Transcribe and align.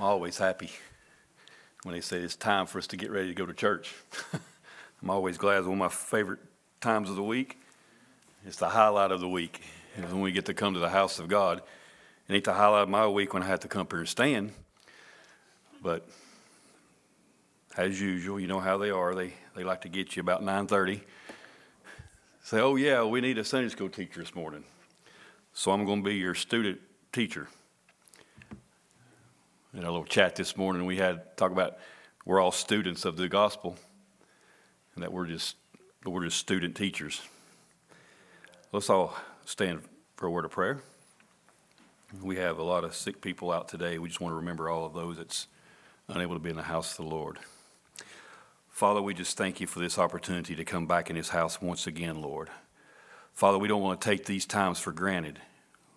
I'm 0.00 0.06
always 0.06 0.38
happy 0.38 0.70
when 1.82 1.94
they 1.94 2.00
say 2.00 2.16
it's 2.20 2.34
time 2.34 2.64
for 2.64 2.78
us 2.78 2.86
to 2.86 2.96
get 2.96 3.10
ready 3.10 3.28
to 3.28 3.34
go 3.34 3.44
to 3.44 3.52
church. 3.52 3.92
I'm 5.02 5.10
always 5.10 5.36
glad. 5.36 5.58
It's 5.58 5.66
one 5.66 5.74
of 5.74 5.78
my 5.78 5.90
favorite 5.90 6.38
times 6.80 7.10
of 7.10 7.16
the 7.16 7.22
week. 7.22 7.60
It's 8.46 8.56
the 8.56 8.70
highlight 8.70 9.12
of 9.12 9.20
the 9.20 9.28
week. 9.28 9.60
It's 9.98 10.10
when 10.10 10.22
we 10.22 10.32
get 10.32 10.46
to 10.46 10.54
come 10.54 10.72
to 10.72 10.80
the 10.80 10.88
house 10.88 11.18
of 11.18 11.28
God. 11.28 11.60
It 12.26 12.34
ain't 12.34 12.44
the 12.44 12.54
highlight 12.54 12.84
of 12.84 12.88
my 12.88 13.06
week 13.08 13.34
when 13.34 13.42
I 13.42 13.46
have 13.48 13.60
to 13.60 13.68
come 13.68 13.86
here 13.90 13.98
and 13.98 14.08
stand. 14.08 14.52
But 15.82 16.08
as 17.76 18.00
usual, 18.00 18.40
you 18.40 18.46
know 18.46 18.60
how 18.60 18.78
they 18.78 18.88
are. 18.88 19.14
They, 19.14 19.34
they 19.54 19.64
like 19.64 19.82
to 19.82 19.90
get 19.90 20.16
you 20.16 20.20
about 20.20 20.42
9.30. 20.42 21.02
Say, 22.42 22.58
oh, 22.58 22.76
yeah, 22.76 23.04
we 23.04 23.20
need 23.20 23.36
a 23.36 23.44
Sunday 23.44 23.68
school 23.68 23.90
teacher 23.90 24.20
this 24.20 24.34
morning. 24.34 24.64
So 25.52 25.72
I'm 25.72 25.84
going 25.84 26.02
to 26.02 26.08
be 26.08 26.16
your 26.16 26.34
student 26.34 26.80
teacher 27.12 27.48
in 29.72 29.84
a 29.84 29.90
little 29.90 30.04
chat 30.04 30.34
this 30.34 30.56
morning, 30.56 30.84
we 30.84 30.96
had 30.96 31.36
talk 31.36 31.52
about 31.52 31.78
we're 32.24 32.40
all 32.40 32.52
students 32.52 33.04
of 33.04 33.16
the 33.16 33.28
gospel, 33.28 33.76
and 34.94 35.02
that 35.02 35.12
we're 35.12 35.26
just 35.26 35.56
we're 36.04 36.24
just 36.24 36.38
student 36.38 36.76
teachers. 36.76 37.22
Let's 38.72 38.90
all 38.90 39.16
stand 39.44 39.82
for 40.16 40.26
a 40.26 40.30
word 40.30 40.44
of 40.44 40.50
prayer. 40.50 40.80
We 42.20 42.36
have 42.36 42.58
a 42.58 42.62
lot 42.62 42.82
of 42.82 42.94
sick 42.94 43.20
people 43.20 43.52
out 43.52 43.68
today. 43.68 43.98
We 43.98 44.08
just 44.08 44.20
want 44.20 44.32
to 44.32 44.36
remember 44.36 44.68
all 44.68 44.84
of 44.84 44.94
those 44.94 45.18
that's 45.18 45.46
unable 46.08 46.34
to 46.34 46.40
be 46.40 46.50
in 46.50 46.56
the 46.56 46.62
house 46.62 46.98
of 46.98 47.04
the 47.04 47.14
Lord. 47.14 47.38
Father, 48.70 49.00
we 49.00 49.14
just 49.14 49.36
thank 49.36 49.60
you 49.60 49.68
for 49.68 49.78
this 49.78 49.98
opportunity 49.98 50.56
to 50.56 50.64
come 50.64 50.86
back 50.86 51.10
in 51.10 51.16
His 51.16 51.28
house 51.28 51.62
once 51.62 51.86
again, 51.86 52.20
Lord. 52.20 52.48
Father, 53.34 53.58
we 53.58 53.68
don't 53.68 53.82
want 53.82 54.00
to 54.00 54.08
take 54.08 54.24
these 54.24 54.46
times 54.46 54.80
for 54.80 54.90
granted. 54.90 55.38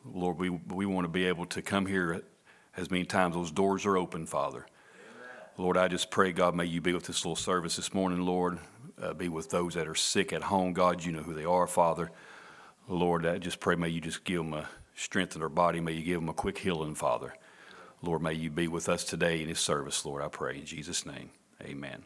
Lord, 0.05 0.37
we, 0.37 0.49
we 0.49 0.85
want 0.85 1.05
to 1.05 1.09
be 1.09 1.25
able 1.25 1.45
to 1.47 1.61
come 1.61 1.87
here 1.87 2.23
as 2.75 2.89
many 2.89 3.05
times 3.05 3.35
those 3.35 3.51
doors 3.51 3.85
are 3.85 3.97
open, 3.97 4.25
Father. 4.25 4.65
Lord, 5.57 5.77
I 5.77 5.87
just 5.87 6.09
pray, 6.09 6.31
God, 6.31 6.55
may 6.55 6.65
you 6.65 6.81
be 6.81 6.93
with 6.93 7.05
this 7.05 7.23
little 7.23 7.35
service 7.35 7.75
this 7.75 7.93
morning, 7.93 8.21
Lord. 8.25 8.57
Uh, 8.99 9.13
be 9.13 9.29
with 9.29 9.49
those 9.49 9.75
that 9.75 9.87
are 9.87 9.95
sick 9.95 10.33
at 10.33 10.43
home, 10.43 10.73
God. 10.73 11.03
You 11.03 11.11
know 11.11 11.21
who 11.21 11.33
they 11.33 11.45
are, 11.45 11.67
Father. 11.67 12.11
Lord, 12.87 13.25
I 13.25 13.37
just 13.37 13.59
pray, 13.59 13.75
may 13.75 13.89
you 13.89 14.01
just 14.01 14.23
give 14.23 14.37
them 14.37 14.53
a 14.53 14.67
strength 14.95 15.35
in 15.35 15.39
their 15.41 15.49
body. 15.49 15.79
May 15.79 15.93
you 15.93 16.03
give 16.03 16.19
them 16.19 16.29
a 16.29 16.33
quick 16.33 16.57
healing, 16.57 16.95
Father. 16.95 17.35
Lord, 18.01 18.21
may 18.21 18.33
you 18.33 18.49
be 18.49 18.67
with 18.67 18.89
us 18.89 19.03
today 19.03 19.41
in 19.41 19.47
this 19.47 19.59
service, 19.59 20.05
Lord, 20.05 20.23
I 20.23 20.27
pray. 20.27 20.57
In 20.57 20.65
Jesus' 20.65 21.05
name, 21.05 21.29
amen. 21.61 22.03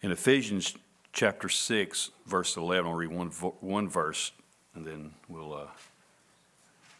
In 0.00 0.10
Ephesians 0.10 0.74
chapter 1.12 1.48
6, 1.48 2.10
verse 2.26 2.56
11, 2.56 2.90
I'll 2.90 2.96
read 2.96 3.10
one, 3.10 3.28
one 3.28 3.88
verse, 3.88 4.32
and 4.74 4.86
then 4.86 5.12
we'll 5.28 5.54
uh, 5.54 5.66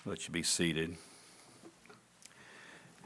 let 0.04 0.28
you 0.28 0.32
be 0.32 0.42
seated 0.42 0.96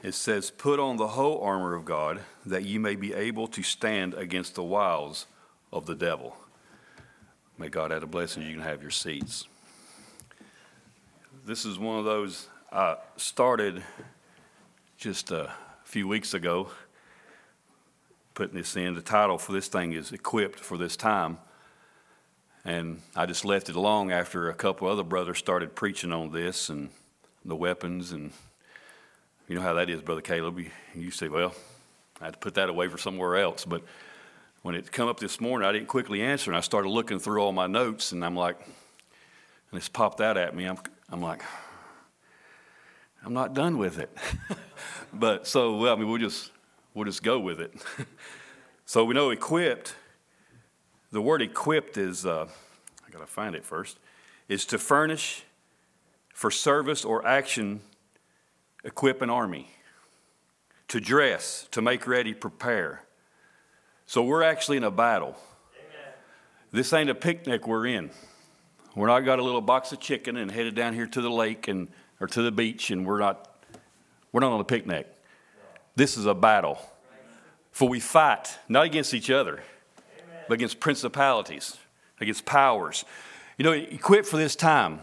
it 0.03 0.15
says, 0.15 0.51
Put 0.51 0.79
on 0.79 0.97
the 0.97 1.09
whole 1.09 1.41
armor 1.41 1.75
of 1.75 1.85
God, 1.85 2.21
that 2.47 2.65
you 2.65 2.81
may 2.81 2.95
be 2.95 3.13
able 3.13 3.47
to 3.49 3.63
stand 3.63 4.15
against 4.15 4.55
the 4.55 4.63
wiles 4.63 5.27
of 5.73 5.87
the 5.87 5.95
devil. 5.95 6.37
May 7.57 7.69
God 7.69 7.93
add 7.93 8.03
a 8.03 8.07
blessing. 8.07 8.45
You 8.45 8.53
can 8.53 8.63
have 8.63 8.83
your 8.83 8.91
seats. 8.91 9.47
This 11.45 11.65
is 11.65 11.79
one 11.79 11.99
of 11.99 12.05
those 12.05 12.49
I 12.71 12.97
started 13.17 13.83
just 14.97 15.31
a 15.31 15.51
few 15.85 16.07
weeks 16.07 16.35
ago, 16.35 16.69
putting 18.35 18.57
this 18.57 18.77
in. 18.77 18.95
The 18.95 19.01
title 19.01 19.39
for 19.39 19.53
this 19.53 19.69
thing 19.69 19.93
is 19.93 20.13
Equipped 20.13 20.61
for 20.61 20.77
This 20.77 20.97
Time. 20.97 21.39
And 22.65 23.01
I 23.17 23.27
just 23.27 23.45
left 23.45 23.71
it 23.71 23.77
alone 23.77 24.13
after 24.13 24.51
a 24.51 24.55
couple 24.55 24.87
other 24.89 25.03
brothers 25.03 25.39
started 25.39 25.75
preaching 25.75 26.13
on 26.13 26.31
this 26.31 26.69
and 26.69 26.91
the 27.45 27.57
weapons 27.57 28.13
and 28.13 28.33
you 29.49 29.55
know 29.55 29.63
how 29.63 29.75
that 29.75 29.89
is, 29.89 30.03
Brother 30.03 30.21
Caleb. 30.21 30.59
You, 30.59 30.71
you 30.95 31.11
say, 31.11 31.29
well, 31.29 31.55
I 32.21 32.27
had 32.27 32.35
to 32.35 32.39
put 32.39 32.55
that 32.55 32.69
away 32.69 32.89
for 32.89 32.99
somewhere 32.99 33.37
else. 33.37 33.65
But 33.65 33.83
when 34.63 34.75
it 34.75 34.93
come 34.93 35.09
up 35.09 35.19
this 35.19 35.41
morning, 35.41 35.67
I 35.67 35.73
didn't 35.73 35.89
quickly 35.89 36.21
answer, 36.21 36.51
and 36.51 36.57
I 36.57 36.61
started 36.61 36.91
looking 36.91 37.19
through 37.19 37.41
all 37.41 37.53
my 37.53 37.67
notes, 37.67 38.13
and 38.13 38.23
I'm 38.25 38.37
like, 38.37 38.61
and 39.71 39.79
it's 39.79 39.89
popped 39.89 40.21
out 40.21 40.37
at 40.37 40.55
me. 40.55 40.67
I'm, 40.67 40.77
I'm 41.09 41.23
like, 41.23 41.43
I'm 43.25 43.33
not 43.33 43.55
done 43.55 43.79
with 43.79 43.99
it. 43.99 44.15
but 45.15 45.47
so, 45.47 45.79
well, 45.79 45.95
I 45.95 45.99
mean, 45.99 46.09
we'll 46.09 46.19
just 46.19 46.51
we'll 46.93 47.07
just 47.07 47.23
go 47.23 47.41
with 47.41 47.61
it. 47.61 47.73
so 48.85 49.05
we 49.05 49.15
know 49.15 49.31
equipped. 49.31 49.95
The 51.11 51.23
word 51.23 51.41
equipped 51.41 51.97
is 51.97 52.27
uh, 52.27 52.49
I 53.07 53.11
gotta 53.11 53.27
find 53.27 53.55
it 53.55 53.65
first. 53.65 53.99
Is 54.47 54.67
to 54.67 54.79
furnish 54.79 55.45
for 56.35 56.51
service 56.51 57.05
or 57.05 57.27
action 57.27 57.81
equip 58.89 59.21
an 59.21 59.29
army, 59.29 59.71
to 60.89 60.99
dress, 60.99 61.69
to 61.71 61.83
make 61.83 62.07
ready, 62.07 62.33
prepare. 62.33 63.03
So 64.07 64.23
we're 64.23 64.43
actually 64.43 64.79
in 64.79 64.85
a 64.85 64.91
battle. 64.91 65.37
Amen. 65.77 66.15
This 66.73 66.95
ain't 66.95 67.11
a 67.11 67.15
picnic 67.15 67.69
we're 67.69 67.87
in. 67.87 68.11
We're 68.97 69.09
not 69.09 69.21
got 69.21 69.39
a 69.39 69.43
little 69.43 69.61
box 69.61 69.93
of 69.93 70.01
chicken 70.01 70.39
and 70.39 70.51
headed 70.51 70.75
down 70.75 70.95
here 70.95 71.07
to 71.07 71.21
the 71.21 71.31
lake 71.31 71.69
and 71.69 71.89
or 72.19 72.27
to 72.29 72.41
the 72.41 72.51
beach 72.51 72.91
and 72.91 73.07
we're 73.07 73.21
not 73.21 73.63
we're 74.33 74.41
not 74.41 74.53
on 74.53 74.61
a 74.61 74.65
picnic. 74.65 75.07
This 75.95 76.17
is 76.17 76.25
a 76.25 76.35
battle. 76.35 76.79
For 77.71 77.89
we 77.89 78.01
fight 78.01 78.59
not 78.69 78.87
against 78.87 79.13
each 79.13 79.31
other, 79.31 79.63
but 80.49 80.55
against 80.55 80.81
principalities, 80.81 81.77
against 82.21 82.47
powers. 82.47 83.05
You 83.59 83.65
know, 83.65 83.73
equipped 83.73 84.27
for 84.27 84.39
this 84.39 84.57
time. 84.57 85.01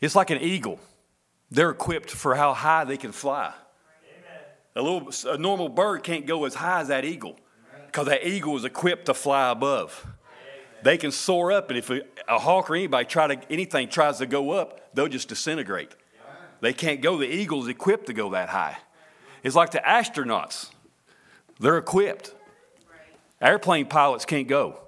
It's 0.00 0.16
like 0.16 0.30
an 0.30 0.40
eagle. 0.40 0.80
They're 1.50 1.70
equipped 1.70 2.10
for 2.10 2.34
how 2.34 2.54
high 2.54 2.84
they 2.84 2.96
can 2.96 3.12
fly. 3.12 3.52
Amen. 4.04 4.42
A 4.76 4.82
little 4.82 5.32
a 5.32 5.38
normal 5.38 5.68
bird 5.68 6.02
can't 6.02 6.26
go 6.26 6.44
as 6.44 6.54
high 6.54 6.80
as 6.80 6.88
that 6.88 7.04
eagle 7.04 7.36
because 7.86 8.06
that 8.06 8.26
eagle 8.26 8.56
is 8.56 8.64
equipped 8.64 9.06
to 9.06 9.14
fly 9.14 9.50
above. 9.50 10.06
They 10.82 10.96
can 10.96 11.10
soar 11.10 11.52
up, 11.52 11.68
and 11.68 11.78
if 11.78 11.90
a, 11.90 12.00
a, 12.26 12.38
hawk 12.38 12.70
or 12.70 12.74
anybody 12.74 13.04
try 13.04 13.26
to 13.34 13.52
anything 13.52 13.88
tries 13.88 14.18
to 14.18 14.26
go 14.26 14.52
up, 14.52 14.94
they'll 14.94 15.08
just 15.08 15.28
disintegrate. 15.28 15.90
They 16.60 16.72
can't 16.72 17.02
go. 17.02 17.18
The 17.18 17.26
eagle 17.26 17.60
is 17.62 17.68
equipped 17.68 18.06
to 18.06 18.12
go 18.12 18.30
that 18.30 18.48
high. 18.48 18.78
It's 19.42 19.56
like 19.56 19.72
the 19.72 19.80
astronauts; 19.80 20.70
they're 21.58 21.78
equipped. 21.78 22.34
Airplane 23.42 23.86
pilots 23.86 24.24
can't 24.24 24.48
go. 24.48 24.80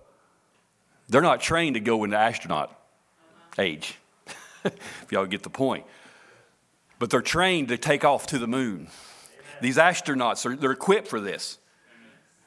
They're 1.09 1.23
not 1.23 1.41
trained 1.41 1.75
to 1.75 1.81
go 1.81 2.05
into 2.05 2.17
astronaut 2.17 2.79
age. 3.59 3.99
if 4.65 5.06
y'all 5.11 5.27
get 5.27 5.43
the 5.43 5.50
point 5.50 5.84
but 7.03 7.11
they're 7.11 7.21
trained 7.21 7.67
to 7.67 7.77
take 7.77 8.05
off 8.05 8.29
to 8.29 8.39
the 8.39 8.47
moon. 8.47 8.87
These 9.61 9.77
astronauts 9.77 10.47
are 10.47 10.55
they're 10.55 10.71
equipped 10.71 11.09
for 11.09 11.19
this. 11.21 11.59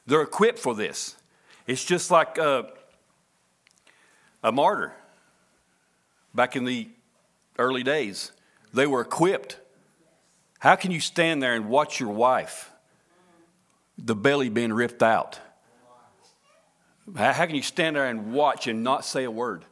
They're 0.06 0.22
equipped 0.22 0.58
for 0.58 0.74
this. 0.74 1.14
It's 1.66 1.84
just 1.84 2.10
like 2.10 2.38
a, 2.38 2.66
a 4.42 4.50
martyr 4.50 4.94
back 6.34 6.56
in 6.56 6.64
the 6.64 6.88
early 7.58 7.82
days. 7.82 8.32
They 8.72 8.86
were 8.86 9.02
equipped. 9.02 9.58
How 10.58 10.74
can 10.74 10.90
you 10.90 11.00
stand 11.00 11.42
there 11.42 11.54
and 11.54 11.68
watch 11.68 12.00
your 12.00 12.08
wife, 12.08 12.70
the 13.98 14.16
belly 14.16 14.48
being 14.48 14.72
ripped 14.72 15.02
out? 15.02 15.38
How 17.14 17.44
can 17.44 17.56
you 17.56 17.62
stand 17.62 17.94
there 17.94 18.06
and 18.06 18.32
watch 18.32 18.68
and 18.68 18.82
not 18.82 19.04
say 19.04 19.24
a 19.24 19.30
word? 19.30 19.66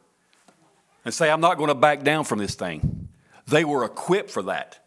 And 1.03 1.11
say, 1.11 1.31
I'm 1.31 1.41
not 1.41 1.57
going 1.57 1.69
to 1.69 1.73
back 1.75 2.03
down 2.03 2.23
from 2.23 2.37
this 2.37 2.53
thing. 2.53 2.94
They 3.47 3.63
were 3.63 3.85
equipped 3.85 4.31
for 4.31 4.43
that. 4.43 4.79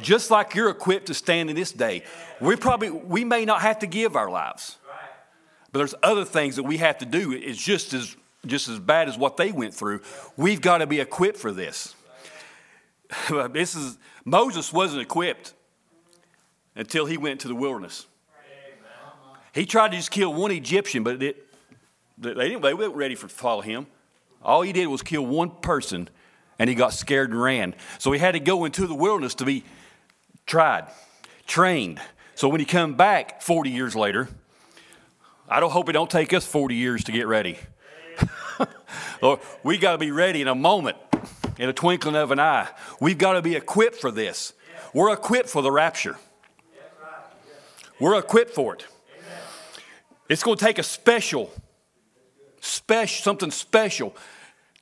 Just 0.00 0.30
like 0.30 0.54
you're 0.54 0.70
equipped 0.70 1.06
to 1.06 1.14
stand 1.14 1.50
in 1.50 1.56
this 1.56 1.70
day. 1.70 2.02
We 2.40 2.56
probably 2.56 2.90
we 2.90 3.24
may 3.24 3.44
not 3.44 3.62
have 3.62 3.78
to 3.80 3.86
give 3.86 4.16
our 4.16 4.28
lives. 4.28 4.76
But 5.70 5.78
there's 5.78 5.94
other 6.02 6.24
things 6.24 6.56
that 6.56 6.64
we 6.64 6.78
have 6.78 6.98
to 6.98 7.06
do. 7.06 7.32
It's 7.32 7.62
just 7.62 7.94
as 7.94 8.16
just 8.46 8.68
as 8.68 8.78
bad 8.78 9.08
as 9.08 9.16
what 9.16 9.36
they 9.36 9.52
went 9.52 9.74
through. 9.74 10.00
We've 10.36 10.60
got 10.60 10.78
to 10.78 10.86
be 10.86 11.00
equipped 11.00 11.38
for 11.38 11.52
this. 11.52 11.94
this 13.50 13.74
is 13.74 13.98
Moses 14.24 14.72
wasn't 14.72 15.02
equipped 15.02 15.54
until 16.74 17.06
he 17.06 17.16
went 17.16 17.40
to 17.40 17.48
the 17.48 17.54
wilderness. 17.54 18.06
He 19.54 19.66
tried 19.66 19.92
to 19.92 19.96
just 19.96 20.10
kill 20.10 20.34
one 20.34 20.50
Egyptian, 20.50 21.04
but 21.04 21.22
it, 21.22 21.46
they, 22.18 22.34
didn't, 22.34 22.62
they 22.62 22.74
weren't 22.74 22.96
ready 22.96 23.14
for 23.14 23.28
to 23.28 23.34
follow 23.34 23.60
him. 23.60 23.86
All 24.42 24.62
he 24.62 24.72
did 24.72 24.88
was 24.88 25.00
kill 25.00 25.24
one 25.24 25.50
person 25.50 26.08
and 26.58 26.68
he 26.68 26.74
got 26.74 26.92
scared 26.92 27.30
and 27.30 27.40
ran. 27.40 27.74
So 27.98 28.12
he 28.12 28.18
had 28.18 28.32
to 28.32 28.40
go 28.40 28.64
into 28.64 28.86
the 28.86 28.94
wilderness 28.94 29.34
to 29.36 29.44
be 29.44 29.64
tried, 30.46 30.86
trained. 31.46 32.00
So 32.34 32.48
when 32.48 32.60
he 32.60 32.66
come 32.66 32.94
back 32.94 33.42
40 33.42 33.70
years 33.70 33.94
later, 33.94 34.28
I 35.48 35.60
don't 35.60 35.70
hope 35.70 35.88
it 35.88 35.92
don't 35.92 36.10
take 36.10 36.32
us 36.32 36.46
40 36.46 36.74
years 36.74 37.04
to 37.04 37.12
get 37.12 37.26
ready. 37.26 37.58
Lord, 39.22 39.40
we 39.62 39.78
got 39.78 39.92
to 39.92 39.98
be 39.98 40.10
ready 40.10 40.42
in 40.42 40.48
a 40.48 40.54
moment, 40.54 40.96
in 41.58 41.68
a 41.68 41.72
twinkling 41.72 42.16
of 42.16 42.30
an 42.30 42.40
eye. 42.40 42.68
We've 43.00 43.18
got 43.18 43.34
to 43.34 43.42
be 43.42 43.54
equipped 43.54 43.96
for 43.96 44.10
this. 44.10 44.52
We're 44.92 45.12
equipped 45.12 45.48
for 45.48 45.62
the 45.62 45.70
rapture. 45.70 46.16
We're 48.00 48.18
equipped 48.18 48.54
for 48.54 48.74
it. 48.74 48.86
It's 50.28 50.42
going 50.42 50.56
to 50.56 50.64
take 50.64 50.78
a 50.78 50.82
special, 50.82 51.52
special, 52.60 53.22
something 53.22 53.50
special 53.50 54.16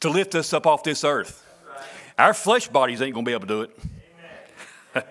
to 0.01 0.09
lift 0.09 0.35
us 0.35 0.53
up 0.53 0.67
off 0.67 0.83
this 0.85 1.05
earth. 1.05 1.45
Our 2.23 2.35
flesh 2.35 2.69
bodies 2.69 3.03
ain't 3.03 3.15
going 3.15 3.25
to 3.25 3.29
be 3.29 3.33
able 3.33 3.49
to 3.49 3.55
do 3.55 3.63
it. 3.63 5.05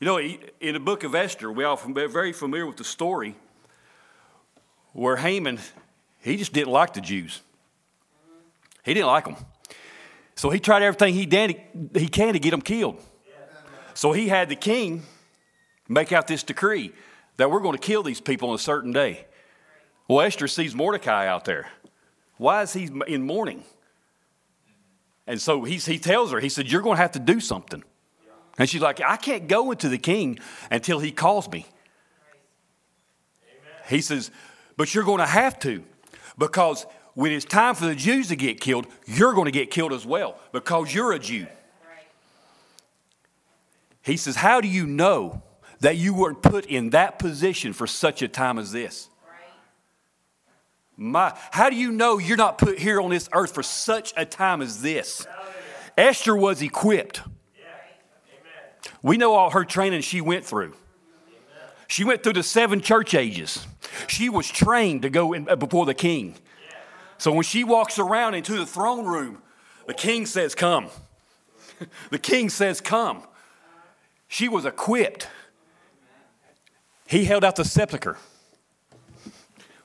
You 0.00 0.06
know, 0.06 0.18
in 0.18 0.74
the 0.74 0.80
book 0.80 1.04
of 1.04 1.14
Esther, 1.14 1.52
we 1.52 1.62
all 1.62 1.76
very 1.76 2.32
familiar 2.32 2.66
with 2.66 2.76
the 2.76 2.82
story 2.82 3.36
where 4.94 5.14
Haman, 5.14 5.60
he 6.18 6.36
just 6.36 6.52
didn't 6.52 6.72
like 6.72 6.92
the 6.92 7.00
Jews. 7.00 7.40
He 8.84 8.94
didn't 8.94 9.06
like 9.06 9.26
them. 9.26 9.36
So 10.34 10.50
he 10.50 10.58
tried 10.58 10.82
everything 10.82 11.14
he, 11.14 11.24
did, 11.24 11.54
he 11.94 12.08
can 12.08 12.32
to 12.32 12.40
get 12.40 12.50
them 12.50 12.62
killed. 12.62 13.00
So 13.94 14.10
he 14.10 14.26
had 14.26 14.48
the 14.48 14.56
king 14.56 15.04
make 15.88 16.10
out 16.10 16.26
this 16.26 16.42
decree 16.42 16.92
that 17.36 17.48
we're 17.48 17.60
going 17.60 17.78
to 17.78 17.86
kill 17.86 18.02
these 18.02 18.20
people 18.20 18.48
on 18.48 18.56
a 18.56 18.58
certain 18.58 18.92
day. 18.92 19.26
Well, 20.08 20.26
Esther 20.26 20.48
sees 20.48 20.74
Mordecai 20.74 21.28
out 21.28 21.44
there. 21.44 21.70
Why 22.38 22.62
is 22.62 22.72
he 22.72 22.90
in 23.06 23.22
mourning? 23.22 23.62
And 25.26 25.40
so 25.40 25.64
he, 25.64 25.76
he 25.76 25.98
tells 25.98 26.32
her, 26.32 26.40
he 26.40 26.48
said, 26.48 26.70
You're 26.70 26.82
going 26.82 26.96
to 26.96 27.02
have 27.02 27.12
to 27.12 27.18
do 27.18 27.40
something. 27.40 27.82
And 28.58 28.68
she's 28.68 28.82
like, 28.82 29.00
I 29.00 29.16
can't 29.16 29.48
go 29.48 29.70
into 29.70 29.88
the 29.88 29.98
king 29.98 30.38
until 30.70 30.98
he 30.98 31.10
calls 31.10 31.50
me. 31.50 31.66
Amen. 33.44 33.80
He 33.88 34.00
says, 34.00 34.30
But 34.76 34.94
you're 34.94 35.04
going 35.04 35.20
to 35.20 35.26
have 35.26 35.58
to 35.60 35.84
because 36.38 36.86
when 37.14 37.32
it's 37.32 37.44
time 37.44 37.74
for 37.74 37.86
the 37.86 37.94
Jews 37.94 38.28
to 38.28 38.36
get 38.36 38.60
killed, 38.60 38.86
you're 39.06 39.34
going 39.34 39.46
to 39.46 39.52
get 39.52 39.70
killed 39.70 39.92
as 39.92 40.04
well 40.04 40.38
because 40.52 40.94
you're 40.94 41.12
a 41.12 41.18
Jew. 41.18 41.46
He 44.02 44.16
says, 44.16 44.36
How 44.36 44.60
do 44.60 44.68
you 44.68 44.86
know 44.86 45.42
that 45.80 45.96
you 45.96 46.14
weren't 46.14 46.42
put 46.42 46.66
in 46.66 46.90
that 46.90 47.18
position 47.18 47.72
for 47.72 47.86
such 47.86 48.22
a 48.22 48.28
time 48.28 48.58
as 48.58 48.72
this? 48.72 49.08
My, 51.02 51.36
how 51.50 51.68
do 51.68 51.74
you 51.74 51.90
know 51.90 52.18
you're 52.18 52.36
not 52.36 52.58
put 52.58 52.78
here 52.78 53.00
on 53.00 53.10
this 53.10 53.28
earth 53.32 53.52
for 53.52 53.64
such 53.64 54.12
a 54.16 54.24
time 54.24 54.62
as 54.62 54.82
this? 54.82 55.26
Esther 55.98 56.36
was 56.36 56.62
equipped. 56.62 57.22
We 59.02 59.16
know 59.16 59.34
all 59.34 59.50
her 59.50 59.64
training 59.64 60.02
she 60.02 60.20
went 60.20 60.44
through. 60.44 60.74
She 61.88 62.04
went 62.04 62.22
through 62.22 62.34
the 62.34 62.44
seven 62.44 62.80
church 62.80 63.14
ages. 63.14 63.66
She 64.06 64.28
was 64.28 64.48
trained 64.48 65.02
to 65.02 65.10
go 65.10 65.32
in, 65.32 65.48
uh, 65.48 65.56
before 65.56 65.86
the 65.86 65.94
king. 65.94 66.36
So 67.18 67.32
when 67.32 67.42
she 67.42 67.64
walks 67.64 67.98
around 67.98 68.34
into 68.34 68.56
the 68.56 68.64
throne 68.64 69.04
room, 69.04 69.42
the 69.88 69.94
king 69.94 70.24
says, 70.24 70.54
Come. 70.54 70.88
the 72.10 72.18
king 72.18 72.48
says, 72.48 72.80
Come. 72.80 73.24
She 74.28 74.48
was 74.48 74.64
equipped. 74.64 75.26
He 77.08 77.24
held 77.24 77.42
out 77.42 77.56
the 77.56 77.64
sepulchre. 77.64 78.18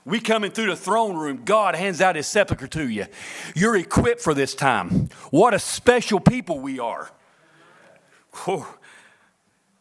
We 0.07 0.21
coming 0.21 0.51
through 0.51 0.68
the 0.68 0.77
throne 0.77 1.18
room, 1.18 1.42
God 1.44 1.75
hands 1.75 2.00
out 2.00 2.15
his 2.15 2.27
sepulchre 2.27 2.68
to 2.68 2.88
you. 2.88 3.07
You're 3.54 3.75
equipped 3.75 4.21
for 4.21 4.33
this 4.33 4.56
time. 4.56 5.09
What 5.31 5.54
a 5.54 5.59
special 5.59 6.21
people 6.21 6.62
we 6.62 6.80
are. 6.80 7.12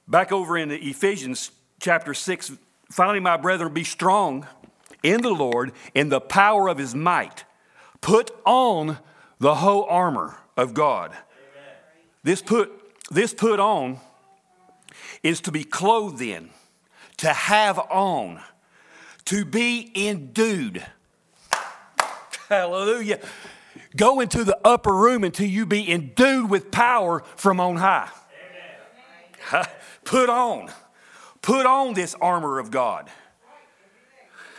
Back 0.08 0.32
over 0.32 0.58
in 0.58 0.72
Ephesians 0.72 1.52
chapter 1.78 2.12
6, 2.12 2.50
finally, 2.90 3.20
my 3.20 3.36
brethren, 3.36 3.72
be 3.72 3.84
strong 3.84 4.48
in 5.04 5.22
the 5.22 5.30
Lord 5.30 5.70
in 5.94 6.08
the 6.08 6.20
power 6.20 6.66
of 6.66 6.78
his 6.78 6.92
might. 6.92 7.44
Put 8.00 8.32
on 8.44 8.98
the 9.38 9.54
whole 9.54 9.84
armor 9.84 10.38
of 10.56 10.74
God. 10.74 11.16
This 12.24 12.42
put, 12.42 12.72
this 13.12 13.32
put 13.32 13.60
on 13.60 14.00
is 15.22 15.40
to 15.42 15.52
be 15.52 15.62
clothed 15.62 16.20
in, 16.20 16.50
to 17.18 17.32
have 17.32 17.78
on, 17.78 18.42
to 19.26 19.44
be 19.44 19.92
endued. 19.94 20.84
Hallelujah. 22.48 23.20
Go 23.96 24.20
into 24.20 24.44
the 24.44 24.58
upper 24.64 24.94
room 24.94 25.24
until 25.24 25.46
you 25.46 25.66
be 25.66 25.90
endued 25.90 26.50
with 26.50 26.70
power 26.70 27.22
from 27.36 27.60
on 27.60 27.76
high. 27.76 28.10
Put 30.04 30.28
on, 30.28 30.70
put 31.42 31.66
on 31.66 31.94
this 31.94 32.14
armor 32.20 32.60
of 32.60 32.70
God. 32.70 33.10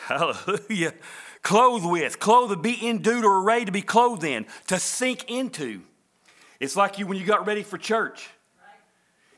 Hallelujah. 0.05 0.93
Clothe 1.41 1.85
with, 1.85 2.19
clothed, 2.19 2.61
be 2.61 2.85
endued 2.85 3.23
or 3.23 3.41
arrayed 3.41 3.67
to 3.67 3.71
be 3.71 3.81
clothed 3.81 4.25
in, 4.25 4.45
to 4.67 4.77
sink 4.77 5.29
into. 5.29 5.81
It's 6.59 6.75
like 6.75 6.99
you 6.99 7.07
when 7.07 7.17
you 7.17 7.25
got 7.25 7.47
ready 7.47 7.63
for 7.63 7.77
church. 7.77 8.29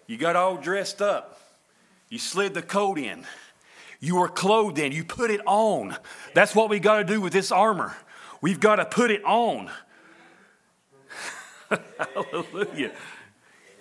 You 0.07 0.17
got 0.17 0.35
all 0.35 0.57
dressed 0.57 1.01
up. 1.01 1.39
You 2.09 2.17
slid 2.17 2.55
the 2.55 2.63
coat 2.63 2.97
in. 2.97 3.25
You 3.99 4.15
were 4.15 4.29
clothed 4.29 4.79
in. 4.79 4.91
You 4.91 5.03
put 5.03 5.29
it 5.29 5.41
on. 5.45 5.95
That's 6.33 6.55
what 6.55 6.69
we 6.69 6.79
got 6.79 6.99
to 6.99 7.03
do 7.03 7.19
with 7.19 7.33
this 7.33 7.51
armor. 7.51 7.95
We've 8.41 8.59
got 8.59 8.77
to 8.77 8.85
put 8.85 9.11
it 9.11 9.23
on. 9.25 9.69
Hallelujah. 12.15 12.91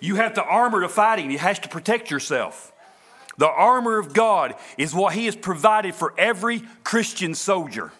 You 0.01 0.15
have 0.15 0.35
the 0.35 0.43
armor 0.43 0.81
to 0.81 0.89
fighting. 0.89 1.31
It 1.31 1.39
has 1.39 1.59
to 1.59 1.69
protect 1.69 2.11
yourself. 2.11 2.73
The 3.37 3.47
armor 3.47 3.97
of 3.97 4.13
God 4.13 4.55
is 4.77 4.93
what 4.93 5.13
He 5.13 5.25
has 5.25 5.35
provided 5.35 5.95
for 5.95 6.13
every 6.17 6.63
Christian 6.83 7.33
soldier. 7.33 7.91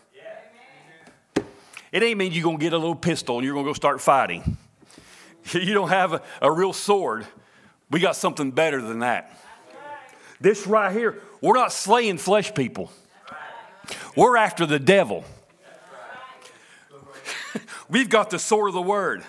It 1.92 2.04
ain't 2.04 2.20
mean 2.20 2.34
you're 2.34 2.44
going 2.44 2.58
to 2.58 2.64
get 2.64 2.74
a 2.74 2.78
little 2.78 2.96
pistol 2.96 3.38
and 3.38 3.46
you're 3.46 3.54
going 3.54 3.66
to 3.66 3.70
go 3.70 3.74
start 3.74 4.02
fighting. 4.02 4.58
You 5.52 5.74
don't 5.74 5.90
have 5.90 6.14
a, 6.14 6.22
a 6.44 6.52
real 6.52 6.74
sword. 6.74 7.26
We 7.90 8.00
got 8.00 8.16
something 8.16 8.52
better 8.52 8.84
than 8.84 9.00
that. 9.00 9.36
This 10.40 10.68
right 10.68 10.96
here, 10.96 11.24
we're 11.42 11.56
not 11.56 11.72
slaying 11.72 12.18
flesh 12.18 12.54
people. 12.54 12.92
We're 14.16 14.38
after 14.38 14.66
the 14.66 14.80
devil. 14.80 15.24
We've 17.90 18.10
got 18.10 18.30
the 18.30 18.40
sword 18.40 18.70
of 18.70 18.74
the 18.74 18.82
word. 18.82 19.24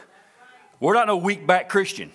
We're 0.80 0.94
not 0.94 1.06
no 1.06 1.16
weak 1.16 1.46
back 1.46 1.68
Christian. 1.68 2.12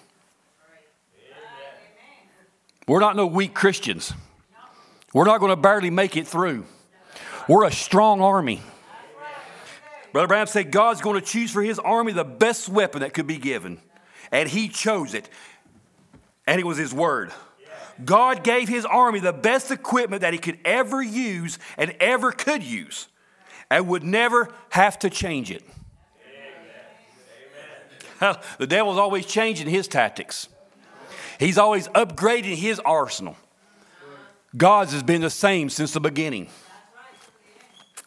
We're 2.87 2.99
not 2.99 3.15
no 3.15 3.25
weak 3.25 3.53
Christians. 3.53 4.13
We're 5.13 5.25
not 5.25 5.39
going 5.39 5.51
to 5.51 5.55
barely 5.55 5.89
make 5.89 6.17
it 6.17 6.27
through. 6.27 6.65
We're 7.47 7.65
a 7.65 7.71
strong 7.71 8.21
army. 8.21 8.61
Brother 10.11 10.27
Branham 10.27 10.47
said 10.47 10.71
God's 10.71 11.01
going 11.01 11.19
to 11.19 11.25
choose 11.25 11.51
for 11.51 11.61
his 11.61 11.79
army 11.79 12.13
the 12.13 12.23
best 12.23 12.69
weapon 12.69 13.01
that 13.01 13.13
could 13.13 13.27
be 13.27 13.37
given. 13.37 13.79
And 14.31 14.47
he 14.47 14.67
chose 14.67 15.13
it. 15.13 15.29
And 16.47 16.59
it 16.59 16.65
was 16.65 16.77
his 16.77 16.93
word. 16.93 17.31
God 18.03 18.43
gave 18.43 18.67
his 18.67 18.85
army 18.85 19.19
the 19.19 19.33
best 19.33 19.71
equipment 19.71 20.21
that 20.21 20.33
he 20.33 20.39
could 20.39 20.59
ever 20.65 21.01
use 21.01 21.59
and 21.77 21.95
ever 21.99 22.31
could 22.31 22.61
use 22.63 23.07
and 23.69 23.87
would 23.87 24.03
never 24.03 24.49
have 24.69 24.99
to 24.99 25.09
change 25.09 25.51
it. 25.51 25.63
Amen. 28.21 28.37
the 28.57 28.67
devil's 28.67 28.97
always 28.97 29.25
changing 29.25 29.69
his 29.69 29.87
tactics. 29.87 30.49
He's 31.39 31.57
always 31.57 31.87
upgrading 31.89 32.55
his 32.55 32.79
arsenal. 32.79 33.37
God's 34.55 34.93
has 34.93 35.03
been 35.03 35.21
the 35.21 35.29
same 35.29 35.69
since 35.69 35.93
the 35.93 35.99
beginning. 35.99 36.47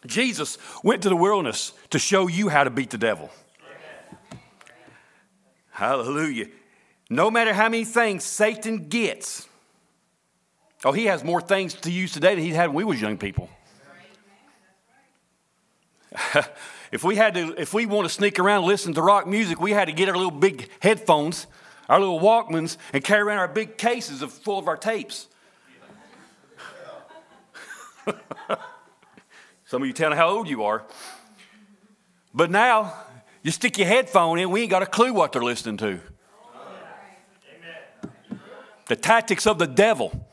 Jesus 0.05 0.57
went 0.83 1.03
to 1.03 1.09
the 1.09 1.15
wilderness 1.15 1.73
to 1.89 1.99
show 1.99 2.27
you 2.27 2.49
how 2.49 2.63
to 2.63 2.69
beat 2.69 2.89
the 2.89 2.97
devil. 2.97 3.29
Hallelujah. 5.71 6.47
No 7.09 7.29
matter 7.29 7.53
how 7.53 7.69
many 7.69 7.85
things 7.85 8.23
Satan 8.23 8.87
gets, 8.89 9.48
oh, 10.85 10.91
he 10.91 11.05
has 11.05 11.23
more 11.23 11.41
things 11.41 11.73
to 11.75 11.91
use 11.91 12.11
today 12.11 12.35
than 12.35 12.43
he 12.43 12.51
had 12.51 12.67
when 12.67 12.75
we 12.75 12.83
was 12.83 13.01
young 13.01 13.17
people. 13.17 13.49
if 16.91 17.03
we 17.03 17.15
had 17.15 17.33
to, 17.35 17.53
if 17.59 17.73
we 17.73 17.85
want 17.85 18.07
to 18.07 18.13
sneak 18.13 18.39
around 18.39 18.59
and 18.59 18.67
listen 18.67 18.93
to 18.93 19.01
rock 19.01 19.27
music, 19.27 19.59
we 19.59 19.71
had 19.71 19.85
to 19.85 19.91
get 19.91 20.09
our 20.09 20.15
little 20.15 20.31
big 20.31 20.69
headphones 20.79 21.47
our 21.89 21.99
little 21.99 22.19
Walkmans, 22.19 22.77
and 22.93 23.03
carry 23.03 23.23
around 23.23 23.39
our 23.39 23.47
big 23.47 23.77
cases 23.77 24.21
of, 24.21 24.31
full 24.31 24.59
of 24.59 24.67
our 24.67 24.77
tapes. 24.77 25.27
Some 29.65 29.81
of 29.81 29.87
you 29.87 29.93
tell 29.93 30.11
me 30.11 30.15
how 30.15 30.29
old 30.29 30.47
you 30.47 30.63
are. 30.63 30.85
But 32.33 32.51
now, 32.51 32.93
you 33.41 33.49
stick 33.49 33.79
your 33.79 33.87
headphone 33.87 34.37
in, 34.37 34.51
we 34.51 34.61
ain't 34.61 34.69
got 34.69 34.83
a 34.83 34.85
clue 34.85 35.11
what 35.13 35.31
they're 35.31 35.43
listening 35.43 35.77
to. 35.77 35.99
The 38.85 38.95
tactics 38.95 39.47
of 39.47 39.57
the 39.57 39.67
devil. 39.67 40.27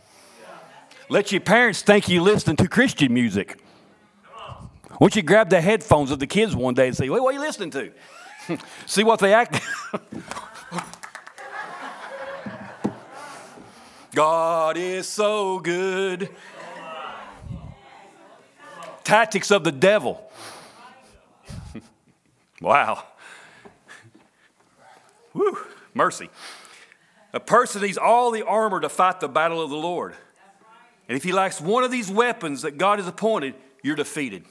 Let 1.08 1.30
your 1.30 1.40
parents 1.40 1.82
think 1.82 2.08
you 2.08 2.20
listening 2.20 2.56
to 2.56 2.66
Christian 2.68 3.14
music. 3.14 3.60
Why 4.98 4.98
don't 4.98 5.14
you 5.14 5.22
grab 5.22 5.50
the 5.50 5.60
headphones 5.60 6.10
of 6.10 6.18
the 6.18 6.26
kids 6.26 6.56
one 6.56 6.75
day 6.75 6.88
and 6.88 6.96
say, 6.96 7.08
Wait, 7.08 7.20
what 7.20 7.34
are 7.34 7.38
you 7.38 7.40
listening 7.40 7.70
to? 7.70 7.92
See 8.86 9.04
what 9.04 9.20
they 9.20 9.32
act. 9.32 9.60
God 14.14 14.76
is 14.78 15.06
so 15.06 15.60
good. 15.60 16.28
Tactics 19.04 19.50
of 19.52 19.62
the 19.62 19.70
devil. 19.70 20.28
wow. 22.60 23.04
Woo, 25.34 25.58
mercy. 25.94 26.30
A 27.32 27.40
person 27.40 27.82
needs 27.82 27.98
all 27.98 28.30
the 28.30 28.44
armor 28.44 28.80
to 28.80 28.88
fight 28.88 29.20
the 29.20 29.28
battle 29.28 29.60
of 29.60 29.68
the 29.70 29.76
Lord. 29.76 30.16
And 31.08 31.16
if 31.16 31.22
he 31.22 31.32
lacks 31.32 31.60
one 31.60 31.84
of 31.84 31.90
these 31.90 32.10
weapons 32.10 32.62
that 32.62 32.78
God 32.78 32.98
has 32.98 33.06
appointed, 33.06 33.54
you're 33.82 33.96
defeated. 33.96 34.44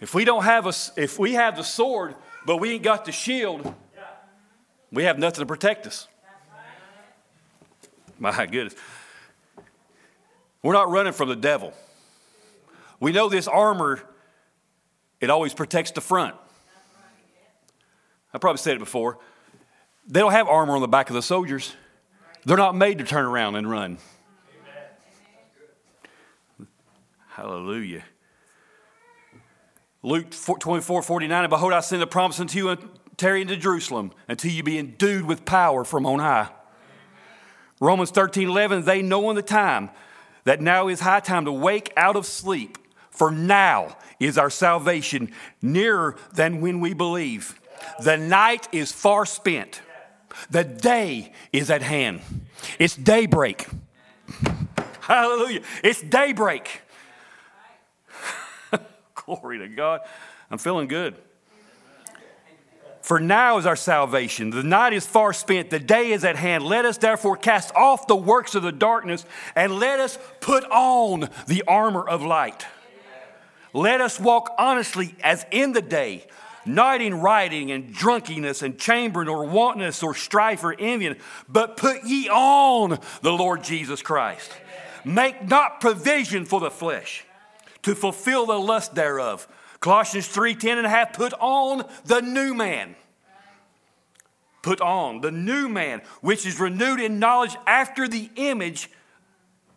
If 0.00 0.14
we 0.14 0.24
don't 0.24 0.44
have 0.44 0.66
a, 0.66 0.72
if 0.96 1.18
we 1.18 1.34
have 1.34 1.56
the 1.56 1.64
sword, 1.64 2.14
but 2.46 2.58
we 2.58 2.70
ain't 2.70 2.82
got 2.82 3.04
the 3.04 3.12
shield, 3.12 3.74
we 4.92 5.04
have 5.04 5.18
nothing 5.18 5.40
to 5.40 5.46
protect 5.46 5.86
us. 5.86 6.06
My 8.18 8.46
goodness. 8.46 8.74
We're 10.62 10.72
not 10.72 10.88
running 10.88 11.12
from 11.12 11.28
the 11.28 11.36
devil. 11.36 11.72
We 13.00 13.12
know 13.12 13.28
this 13.28 13.46
armor, 13.46 14.02
it 15.20 15.30
always 15.30 15.54
protects 15.54 15.90
the 15.92 16.00
front. 16.00 16.34
I 18.32 18.38
probably 18.38 18.58
said 18.58 18.76
it 18.76 18.80
before. 18.80 19.18
They 20.06 20.20
don't 20.20 20.32
have 20.32 20.48
armor 20.48 20.74
on 20.74 20.80
the 20.80 20.88
back 20.88 21.10
of 21.10 21.14
the 21.14 21.22
soldiers. 21.22 21.74
They're 22.48 22.56
not 22.56 22.74
made 22.74 22.96
to 22.96 23.04
turn 23.04 23.26
around 23.26 23.56
and 23.56 23.68
run. 23.68 23.98
Amen. 26.58 26.68
Hallelujah. 27.28 28.04
Luke 30.02 30.30
24, 30.30 31.02
49, 31.02 31.44
and 31.44 31.50
behold, 31.50 31.74
I 31.74 31.80
send 31.80 32.02
a 32.02 32.06
promise 32.06 32.40
unto 32.40 32.56
you 32.56 32.70
and 32.70 32.88
tarry 33.18 33.42
into 33.42 33.54
Jerusalem 33.54 34.12
until 34.28 34.50
you 34.50 34.62
be 34.62 34.78
endued 34.78 35.26
with 35.26 35.44
power 35.44 35.84
from 35.84 36.06
on 36.06 36.20
high. 36.20 36.48
Romans 37.82 38.10
13, 38.12 38.48
11, 38.48 38.86
they 38.86 39.02
know 39.02 39.28
in 39.28 39.36
the 39.36 39.42
time 39.42 39.90
that 40.44 40.62
now 40.62 40.88
is 40.88 41.00
high 41.00 41.20
time 41.20 41.44
to 41.44 41.52
wake 41.52 41.92
out 41.98 42.16
of 42.16 42.24
sleep, 42.24 42.78
for 43.10 43.30
now 43.30 43.94
is 44.18 44.38
our 44.38 44.48
salvation 44.48 45.32
nearer 45.60 46.16
than 46.32 46.62
when 46.62 46.80
we 46.80 46.94
believe. 46.94 47.60
The 48.02 48.16
night 48.16 48.68
is 48.72 48.90
far 48.90 49.26
spent, 49.26 49.82
the 50.50 50.64
day 50.64 51.32
is 51.52 51.70
at 51.70 51.82
hand. 51.82 52.20
It's 52.78 52.96
daybreak. 52.96 53.66
Hallelujah. 55.00 55.62
It's 55.82 56.02
daybreak. 56.02 56.82
Glory 59.14 59.58
to 59.58 59.68
God. 59.68 60.00
I'm 60.50 60.58
feeling 60.58 60.88
good. 60.88 61.14
For 63.08 63.18
now 63.18 63.56
is 63.56 63.64
our 63.64 63.74
salvation. 63.74 64.50
The 64.50 64.62
night 64.62 64.92
is 64.92 65.06
far 65.06 65.32
spent, 65.32 65.70
the 65.70 65.78
day 65.78 66.10
is 66.10 66.24
at 66.24 66.36
hand. 66.36 66.62
Let 66.62 66.84
us 66.84 66.98
therefore 66.98 67.38
cast 67.38 67.74
off 67.74 68.06
the 68.06 68.14
works 68.14 68.54
of 68.54 68.62
the 68.62 68.70
darkness 68.70 69.24
and 69.56 69.72
let 69.78 69.98
us 69.98 70.18
put 70.40 70.64
on 70.64 71.30
the 71.46 71.64
armor 71.66 72.06
of 72.06 72.22
light. 72.22 72.66
Let 73.72 74.02
us 74.02 74.20
walk 74.20 74.54
honestly 74.58 75.14
as 75.24 75.46
in 75.50 75.72
the 75.72 75.80
day, 75.80 76.26
not 76.68 77.00
in 77.00 77.20
rioting 77.20 77.70
and 77.70 77.92
drunkenness 77.92 78.62
and 78.62 78.78
chambering 78.78 79.28
or 79.28 79.44
wantonness 79.46 80.02
or 80.02 80.14
strife 80.14 80.64
or 80.64 80.74
envy, 80.78 81.14
but 81.48 81.76
put 81.76 82.04
ye 82.04 82.28
on 82.28 82.98
the 83.22 83.32
Lord 83.32 83.64
Jesus 83.64 84.02
Christ. 84.02 84.50
Make 85.04 85.48
not 85.48 85.80
provision 85.80 86.44
for 86.44 86.60
the 86.60 86.70
flesh 86.70 87.24
to 87.82 87.94
fulfill 87.94 88.46
the 88.46 88.58
lust 88.58 88.94
thereof 88.94 89.48
Colossians 89.80 90.26
3 90.26 90.54
10 90.54 90.78
and 90.78 90.86
a 90.86 90.90
half, 90.90 91.12
put 91.12 91.32
on 91.34 91.84
the 92.04 92.20
new 92.20 92.54
man. 92.54 92.96
Put 94.62 94.80
on 94.80 95.20
the 95.20 95.30
new 95.30 95.68
man, 95.68 96.02
which 96.20 96.44
is 96.44 96.58
renewed 96.58 97.00
in 97.00 97.18
knowledge 97.18 97.56
after 97.66 98.08
the 98.08 98.28
image 98.34 98.90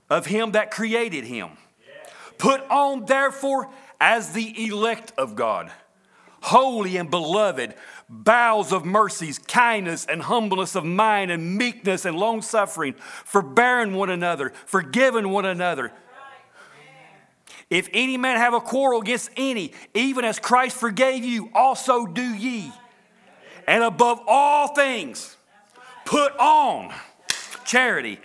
of 0.09 0.25
him 0.25 0.51
that 0.51 0.71
created 0.71 1.23
him. 1.23 1.51
Put 2.37 2.61
on, 2.69 3.05
therefore, 3.05 3.69
as 3.99 4.33
the 4.33 4.65
elect 4.67 5.13
of 5.17 5.35
God, 5.35 5.71
holy 6.41 6.97
and 6.97 7.09
beloved, 7.09 7.73
bowels 8.09 8.73
of 8.73 8.83
mercies, 8.85 9.39
kindness 9.39 10.05
and 10.05 10.21
humbleness 10.23 10.75
of 10.75 10.83
mind, 10.83 11.31
and 11.31 11.57
meekness 11.57 12.05
and 12.05 12.17
long 12.17 12.41
suffering, 12.41 12.93
forbearing 12.93 13.93
one 13.93 14.09
another, 14.09 14.51
forgiving 14.65 15.29
one 15.29 15.45
another 15.45 15.91
if 17.71 17.87
any 17.93 18.17
man 18.17 18.37
have 18.37 18.53
a 18.53 18.59
quarrel 18.59 19.01
against 19.01 19.31
any, 19.37 19.71
even 19.93 20.25
as 20.25 20.37
Christ 20.37 20.75
forgave 20.75 21.23
you, 21.23 21.49
also 21.55 22.05
do 22.05 22.21
ye. 22.21 22.69
And 23.65 23.81
above 23.81 24.19
all 24.27 24.75
things, 24.75 25.37
put 26.03 26.37
on 26.37 26.93
charity, 27.63 28.19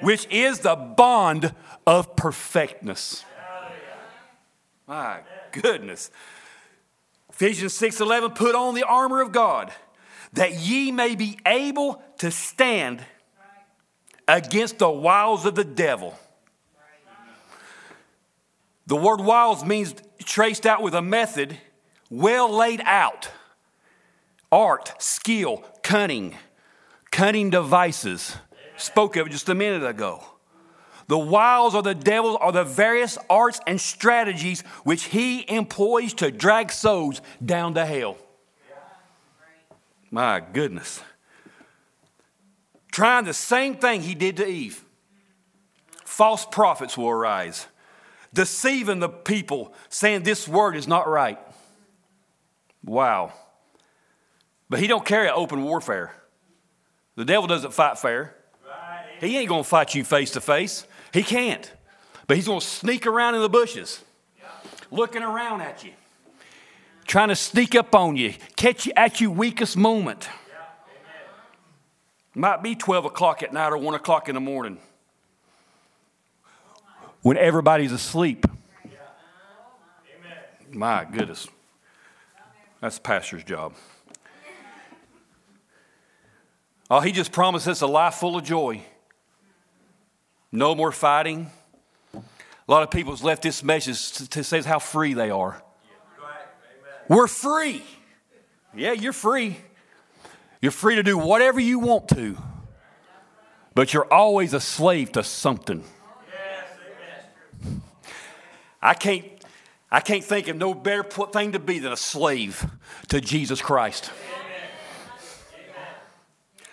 which 0.00 0.26
is 0.30 0.60
the 0.60 0.74
bond 0.74 1.54
of 1.86 2.16
perfectness. 2.16 3.26
My 4.86 5.20
goodness. 5.52 6.10
Ephesians 7.40 7.72
6:11 7.74 8.34
put 8.34 8.56
on 8.56 8.74
the 8.74 8.82
armor 8.82 9.20
of 9.20 9.30
God 9.30 9.72
that 10.32 10.54
ye 10.54 10.90
may 10.90 11.14
be 11.14 11.38
able 11.46 12.02
to 12.18 12.32
stand 12.32 13.04
against 14.26 14.78
the 14.78 14.90
wiles 14.90 15.46
of 15.46 15.54
the 15.54 15.62
devil. 15.62 16.18
The 18.88 18.96
word 18.96 19.20
wiles 19.20 19.64
means 19.64 19.94
traced 20.24 20.66
out 20.66 20.82
with 20.82 20.94
a 20.94 21.00
method, 21.00 21.56
well 22.10 22.52
laid 22.52 22.82
out. 22.84 23.30
Art, 24.50 25.00
skill, 25.00 25.62
cunning, 25.84 26.36
cunning 27.12 27.50
devices. 27.50 28.34
Spoke 28.76 29.14
of 29.14 29.28
it 29.28 29.30
just 29.30 29.48
a 29.48 29.54
minute 29.54 29.88
ago. 29.88 30.24
The 31.08 31.18
wiles 31.18 31.74
of 31.74 31.84
the 31.84 31.94
devil 31.94 32.38
are 32.40 32.52
the 32.52 32.64
various 32.64 33.18
arts 33.28 33.60
and 33.66 33.80
strategies 33.80 34.60
which 34.84 35.04
he 35.04 35.44
employs 35.50 36.14
to 36.14 36.30
drag 36.30 36.70
souls 36.70 37.20
down 37.44 37.74
to 37.74 37.84
hell. 37.84 38.16
My 40.10 40.40
goodness. 40.40 41.02
Trying 42.92 43.24
the 43.24 43.34
same 43.34 43.76
thing 43.76 44.02
he 44.02 44.14
did 44.14 44.36
to 44.36 44.46
Eve. 44.46 44.84
False 46.04 46.44
prophets 46.44 46.96
will 46.96 47.10
arise 47.10 47.66
deceiving 48.32 49.00
the 49.00 49.08
people, 49.08 49.72
saying 49.88 50.22
this 50.22 50.46
word 50.46 50.76
is 50.76 50.86
not 50.86 51.08
right. 51.08 51.38
Wow. 52.84 53.32
But 54.68 54.80
he 54.80 54.86
don't 54.86 55.04
carry 55.04 55.28
open 55.28 55.62
warfare. 55.62 56.12
The 57.16 57.24
devil 57.24 57.46
doesn't 57.46 57.72
fight 57.72 57.98
fair. 57.98 58.34
He 59.20 59.36
ain't 59.38 59.48
to 59.48 59.64
fight 59.64 59.94
you 59.94 60.04
face 60.04 60.30
to 60.32 60.40
face. 60.40 60.86
He 61.12 61.22
can't. 61.22 61.72
But 62.26 62.36
he's 62.36 62.46
going 62.46 62.60
to 62.60 62.66
sneak 62.66 63.06
around 63.06 63.34
in 63.34 63.40
the 63.40 63.48
bushes, 63.48 64.04
looking 64.90 65.22
around 65.22 65.62
at 65.62 65.82
you, 65.82 65.92
trying 67.06 67.28
to 67.28 67.36
sneak 67.36 67.74
up 67.74 67.94
on 67.94 68.16
you, 68.16 68.34
catch 68.56 68.86
you 68.86 68.92
at 68.94 69.20
your 69.20 69.30
weakest 69.30 69.76
moment. 69.76 70.28
Might 72.34 72.62
be 72.62 72.74
12 72.74 73.06
o'clock 73.06 73.42
at 73.42 73.52
night 73.52 73.72
or 73.72 73.78
1 73.78 73.94
o'clock 73.94 74.28
in 74.28 74.34
the 74.34 74.40
morning 74.40 74.78
when 77.22 77.36
everybody's 77.36 77.92
asleep. 77.92 78.46
My 80.70 81.04
goodness. 81.04 81.48
That's 82.80 82.96
the 82.96 83.02
pastor's 83.02 83.42
job. 83.42 83.74
Oh, 86.90 87.00
he 87.00 87.12
just 87.12 87.32
promised 87.32 87.66
us 87.66 87.80
a 87.80 87.86
life 87.86 88.14
full 88.14 88.36
of 88.36 88.44
joy. 88.44 88.82
No 90.50 90.74
more 90.74 90.92
fighting. 90.92 91.50
A 92.14 92.20
lot 92.66 92.82
of 92.82 92.90
people's 92.90 93.22
left 93.22 93.42
this 93.42 93.62
message 93.62 94.28
to 94.28 94.44
say 94.44 94.62
how 94.62 94.78
free 94.78 95.14
they 95.14 95.30
are. 95.30 95.62
We're 97.08 97.26
free. 97.26 97.82
Yeah, 98.74 98.92
you're 98.92 99.12
free. 99.12 99.56
You're 100.60 100.72
free 100.72 100.96
to 100.96 101.02
do 101.02 101.16
whatever 101.16 101.60
you 101.60 101.78
want 101.78 102.08
to, 102.08 102.36
but 103.74 103.94
you're 103.94 104.12
always 104.12 104.54
a 104.54 104.60
slave 104.60 105.12
to 105.12 105.22
something. 105.22 105.84
I 108.82 108.94
can't, 108.94 109.24
I 109.90 110.00
can't 110.00 110.22
think 110.22 110.48
of 110.48 110.56
no 110.56 110.74
better 110.74 111.02
thing 111.02 111.52
to 111.52 111.58
be 111.58 111.78
than 111.78 111.92
a 111.92 111.96
slave 111.96 112.66
to 113.08 113.20
Jesus 113.20 113.62
Christ. 113.62 114.10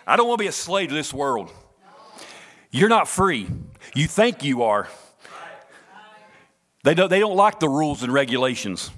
I 0.08 0.16
don't 0.16 0.28
want 0.28 0.40
to 0.40 0.44
be 0.44 0.50
a 0.50 0.52
slave 0.52 0.90
to 0.90 0.96
this 0.96 1.14
world. 1.14 1.52
You're 2.72 2.90
not 2.90 3.08
free. 3.08 3.48
You 3.94 4.08
think 4.08 4.44
you 4.44 4.64
are. 4.64 4.88
They 6.84 6.94
don't, 6.94 7.10
they 7.10 7.20
don't 7.20 7.36
like 7.36 7.60
the 7.60 7.70
rules 7.70 8.04
and 8.04 8.14
regulations 8.14 8.92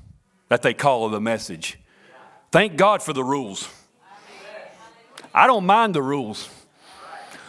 that 0.50 0.62
they 0.62 0.74
call 0.74 1.10
the 1.10 1.22
message. 1.22 1.79
Thank 2.51 2.75
God 2.75 3.01
for 3.01 3.13
the 3.13 3.24
rules. 3.24 3.70
I 5.34 5.48
don't 5.48 5.65
mind 5.65 5.94
the 5.94 6.01
rules. 6.01 6.50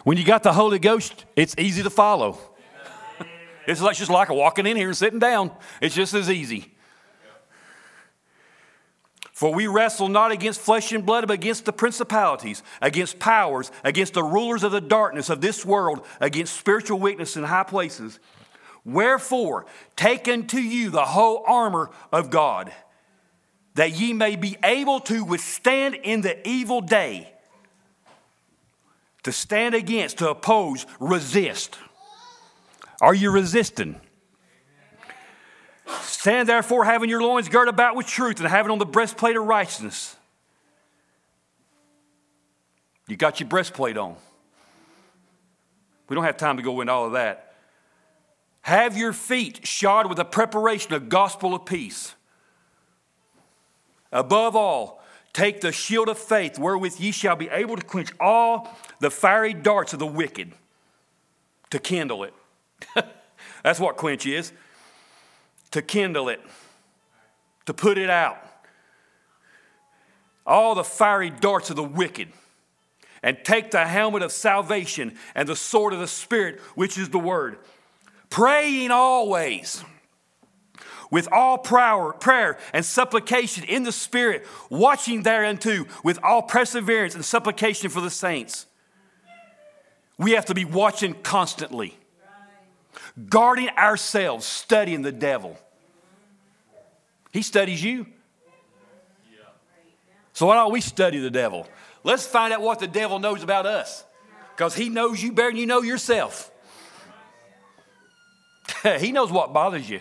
When 0.04 0.16
you 0.16 0.25
got 0.25 0.42
the 0.42 0.52
Holy 0.52 0.78
Ghost, 0.78 1.25
it's 1.37 1.54
easy 1.59 1.83
to 1.83 1.90
follow. 1.90 2.38
It's 3.66 3.80
just 3.80 4.11
like 4.11 4.30
walking 4.30 4.66
in 4.66 4.76
here 4.76 4.88
and 4.88 4.97
sitting 4.97 5.18
down. 5.18 5.50
It's 5.80 5.95
just 5.95 6.14
as 6.14 6.30
easy. 6.30 6.75
For 9.38 9.54
we 9.54 9.68
wrestle 9.68 10.09
not 10.09 10.33
against 10.33 10.61
flesh 10.61 10.90
and 10.90 11.07
blood, 11.07 11.28
but 11.28 11.35
against 11.35 11.64
the 11.64 11.73
principalities, 11.73 12.64
against 12.83 13.21
powers, 13.21 13.71
against 13.85 14.14
the 14.14 14.25
rulers 14.25 14.64
of 14.64 14.73
the 14.73 14.80
darkness 14.80 15.30
of 15.30 15.40
this 15.40 15.64
world, 15.64 16.04
against 16.18 16.57
spiritual 16.57 16.99
weakness 16.99 17.37
in 17.37 17.45
high 17.45 17.62
places. 17.62 18.18
Wherefore, 18.85 19.66
take 19.95 20.26
unto 20.26 20.59
you 20.59 20.90
the 20.90 21.04
whole 21.04 21.45
armor 21.47 21.90
of 22.11 22.30
God, 22.30 22.73
that 23.75 23.92
ye 23.92 24.12
may 24.12 24.35
be 24.35 24.57
able 24.64 24.99
to 25.02 25.23
withstand 25.23 25.95
in 25.95 26.23
the 26.23 26.37
evil 26.45 26.80
day, 26.80 27.33
to 29.23 29.30
stand 29.30 29.73
against, 29.73 30.18
to 30.18 30.30
oppose, 30.30 30.85
resist. 30.99 31.78
Are 33.00 33.14
you 33.14 33.30
resisting? 33.30 34.00
Stand 36.02 36.49
therefore, 36.49 36.85
having 36.85 37.09
your 37.09 37.23
loins 37.23 37.49
girded 37.49 37.73
about 37.73 37.97
with 37.97 38.07
truth 38.07 38.40
and 38.40 38.49
having 38.49 38.71
on 38.71 38.78
the 38.78 38.87
breastplate 38.87 39.37
of 39.37 39.45
righteousness. 39.45 40.16
You 43.07 43.16
got 43.16 43.40
your 43.40 43.49
breastplate 43.49 43.97
on. 43.97 44.16
We 46.09 46.14
don't 46.14 46.25
have 46.25 46.37
time 46.37 46.57
to 46.57 46.62
go 46.62 46.80
into 46.80 46.92
all 46.92 47.07
of 47.07 47.12
that. 47.12 47.54
Have 48.62 48.97
your 48.97 49.12
feet 49.12 49.66
shod 49.66 50.09
with 50.09 50.18
the 50.18 50.25
preparation 50.25 50.92
of 50.92 51.09
gospel 51.09 51.54
of 51.54 51.64
peace. 51.64 52.14
Above 54.12 54.57
all, 54.57 55.02
take 55.33 55.61
the 55.61 55.73
shield 55.73 56.09
of 56.09 56.18
faith 56.18 56.59
wherewith 56.59 56.99
ye 56.99 57.12
shall 57.12 57.37
be 57.37 57.49
able 57.49 57.76
to 57.76 57.85
quench 57.85 58.11
all 58.21 58.76
the 59.00 59.11
fiery 59.11 59.54
darts 59.54 59.92
of 59.92 59.99
the 59.99 60.07
wicked, 60.07 60.52
to 61.71 61.78
kindle 61.78 62.25
it. 62.25 62.35
That's 63.62 63.80
what 63.80 63.97
quench 63.97 64.26
is 64.26 64.52
to 65.71 65.83
kindle 65.83 66.29
it, 66.29 66.41
to 67.67 67.75
put 67.75 67.99
it 67.99 68.11
out. 68.11 68.39
All 70.47 70.75
the 70.75 70.85
fiery 70.85 71.31
darts 71.31 71.71
of 71.71 71.77
the 71.77 71.85
wicked. 71.85 72.29
And 73.21 73.37
take 73.43 73.73
the 73.73 73.85
helmet 73.85 74.23
of 74.23 74.31
salvation 74.31 75.17
and 75.35 75.49
the 75.49 75.57
sword 75.57 75.93
of 75.93 75.99
the 75.99 76.07
Spirit, 76.07 76.61
which 76.77 76.97
is 76.97 77.09
the 77.09 77.19
word. 77.19 77.59
Praying 78.31 78.93
always 78.93 79.83
with 81.11 81.29
all 81.33 81.59
prayer, 81.59 82.13
prayer 82.13 82.59
and 82.73 82.85
supplication 82.85 83.65
in 83.65 83.83
the 83.83 83.93
Spirit, 83.93 84.47
watching 84.71 85.25
thereunto 85.25 85.87
with 86.05 86.19
all 86.23 86.43
perseverance 86.43 87.15
and 87.15 87.25
supplication 87.25 87.91
for 87.91 88.01
the 88.01 88.11
saints. 88.11 88.67
We 90.17 90.33
have 90.33 90.47
to 90.47 90.55
be 90.55 90.65
watching 90.65 91.15
constantly 91.15 91.99
guarding 93.28 93.69
ourselves, 93.71 94.47
studying 94.47 95.02
the 95.02 95.12
devil. 95.12 95.57
He 97.33 97.43
studies 97.43 97.83
you. 97.83 98.07
So 100.33 100.47
why 100.47 100.55
don't 100.55 100.73
we 100.73 100.81
study 100.81 101.19
the 101.19 101.31
devil? 101.31 101.67
Let's 102.05 102.26
find 102.26 102.52
out 102.52 102.62
what 102.62 102.78
the 102.78 102.87
devil 102.87 103.19
knows 103.19 103.43
about 103.43 103.67
us. 103.67 104.05
Because 104.57 104.75
he 104.75 104.88
knows 104.88 105.23
you 105.23 105.33
better 105.33 105.50
than 105.50 105.57
you 105.57 105.67
know 105.67 105.83
yourself. 105.83 106.50
he 108.99 109.12
knows 109.12 109.31
what 109.31 109.52
bothers 109.52 109.88
you. 109.88 110.00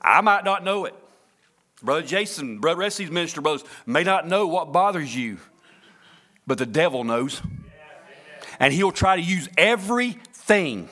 I 0.00 0.20
might 0.20 0.44
not 0.44 0.64
know 0.64 0.84
it. 0.84 0.94
Brother 1.82 2.02
Jason, 2.02 2.58
Brother 2.58 2.82
Ressy's 2.82 3.10
minister 3.10 3.40
brothers 3.40 3.64
may 3.86 4.02
not 4.02 4.26
know 4.26 4.46
what 4.46 4.72
bothers 4.72 5.14
you, 5.14 5.38
but 6.46 6.58
the 6.58 6.66
devil 6.66 7.04
knows. 7.04 7.40
And 8.58 8.72
he'll 8.72 8.92
try 8.92 9.16
to 9.16 9.22
use 9.22 9.48
everything 9.56 10.88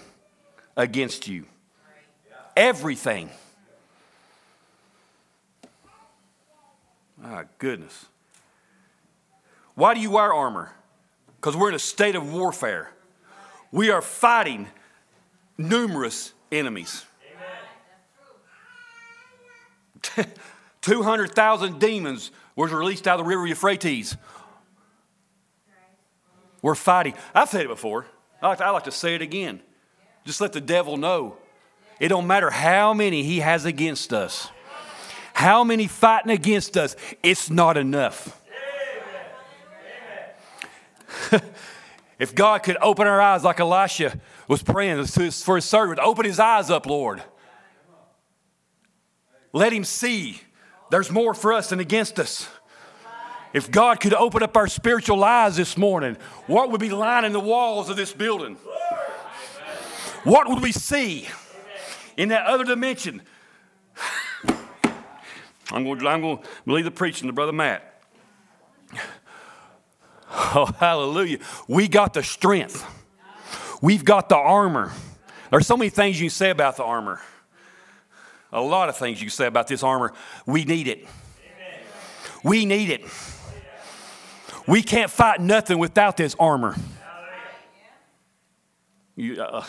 against 0.77 1.29
you. 1.29 1.47
Everything. 2.57 3.31
My 7.17 7.45
goodness. 7.59 8.07
Why 9.75 9.95
do 9.95 10.01
you 10.01 10.11
wear 10.11 10.33
armor? 10.33 10.73
Because 11.41 11.57
we're 11.57 11.69
in 11.69 11.75
a 11.75 11.79
state 11.79 12.15
of 12.15 12.33
warfare. 12.33 12.91
We 13.73 13.91
are 13.91 14.03
fighting 14.03 14.69
numerous 15.59 16.33
enemies. 16.51 17.05
200,000 20.83 21.79
demons 21.81 22.31
was 22.55 22.73
released 22.73 23.09
out 23.09 23.19
of 23.19 23.27
the 23.27 23.29
river 23.29 23.47
Euphrates. 23.47 24.17
We're 26.63 26.75
fighting. 26.75 27.15
I've 27.35 27.49
said 27.49 27.63
it 27.63 27.69
before. 27.69 28.07
I 28.41 28.49
like, 28.49 28.59
to, 28.59 28.67
I 28.67 28.71
like 28.71 28.85
to 28.85 28.93
say 28.93 29.15
it 29.15 29.23
again. 29.23 29.61
Just 30.27 30.41
let 30.41 30.53
the 30.53 30.61
devil 30.61 30.97
know. 30.97 31.37
It 32.01 32.09
don't 32.09 32.27
matter 32.27 32.51
how 32.51 32.93
many 32.93 33.23
he 33.23 33.39
has 33.39 33.65
against 33.65 34.13
us. 34.13 34.51
How 35.33 35.65
many 35.65 35.87
fighting 35.87 36.33
against 36.33 36.77
us, 36.77 36.97
it's 37.23 37.49
not 37.49 37.77
enough. 37.77 38.43
if 42.19 42.35
God 42.35 42.63
could 42.63 42.77
open 42.83 43.07
our 43.07 43.21
eyes 43.21 43.45
like 43.45 43.61
Elisha 43.61 44.19
was 44.49 44.63
praying 44.63 45.05
for 45.07 45.57
his 45.57 45.65
servant, 45.65 46.01
open 46.01 46.25
his 46.25 46.41
eyes 46.41 46.71
up, 46.71 46.87
Lord. 46.87 47.23
Let 49.53 49.73
him 49.73 49.85
see 49.85 50.41
there's 50.91 51.11
more 51.11 51.35
for 51.35 51.53
us 51.53 51.71
than 51.71 51.81
against 51.81 52.19
us. 52.19 52.49
If 53.53 53.71
God 53.71 54.01
could 54.01 54.13
open 54.13 54.43
up 54.43 54.57
our 54.57 54.67
spiritual 54.67 55.23
eyes 55.23 55.57
this 55.57 55.77
morning, 55.77 56.17
what 56.47 56.71
would 56.71 56.81
be 56.81 56.91
lining 56.91 57.33
the 57.33 57.41
walls 57.41 57.89
of 57.89 57.97
this 57.97 58.13
building? 58.13 58.57
What 60.27 60.49
would 60.49 60.61
we 60.61 60.73
see 60.73 61.29
in 62.17 62.31
that 62.31 62.47
other 62.47 62.65
dimension? 62.65 63.23
I'm 65.73 65.85
going, 65.85 65.99
to, 65.99 66.09
I'm 66.09 66.21
going 66.21 66.39
to 66.39 66.73
leave 66.73 66.85
the 66.85 66.91
preaching 66.91 67.29
to 67.29 67.33
Brother 67.33 67.53
Matt. 67.53 68.03
Oh, 70.29 70.67
hallelujah. 70.79 71.39
We 71.69 71.89
got 71.89 72.13
the 72.13 72.23
strength. 72.23 72.85
We've 73.81 74.05
got 74.05 74.29
the 74.29 74.37
armor. 74.37 74.93
There's 75.51 75.67
so 75.67 75.77
many 75.77 75.91
things 75.91 76.21
you 76.21 76.27
can 76.27 76.35
say 76.35 76.51
about 76.51 76.77
the 76.77 76.85
armor. 76.85 77.21
A 78.53 78.61
lot 78.61 78.89
of 78.89 78.97
things 78.97 79.21
you 79.21 79.27
can 79.27 79.33
say 79.33 79.47
about 79.47 79.69
this 79.69 79.83
armor. 79.83 80.13
We 80.45 80.65
need 80.65 80.89
it. 80.89 81.07
We 82.43 82.67
need 82.67 82.91
it. 82.91 83.05
We 84.67 84.83
can't 84.83 85.11
fight 85.11 85.41
nothing 85.41 85.79
without 85.79 86.17
this 86.17 86.35
armor. 86.39 86.75
You, 89.15 89.41
uh, 89.41 89.65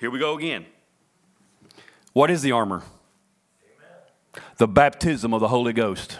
here 0.00 0.10
we 0.10 0.18
go 0.18 0.36
again. 0.36 0.64
What 2.14 2.30
is 2.30 2.40
the 2.40 2.52
armor? 2.52 2.82
Amen. 3.62 4.44
The 4.56 4.66
baptism 4.66 5.34
of 5.34 5.40
the 5.42 5.48
Holy 5.48 5.74
Ghost. 5.74 6.18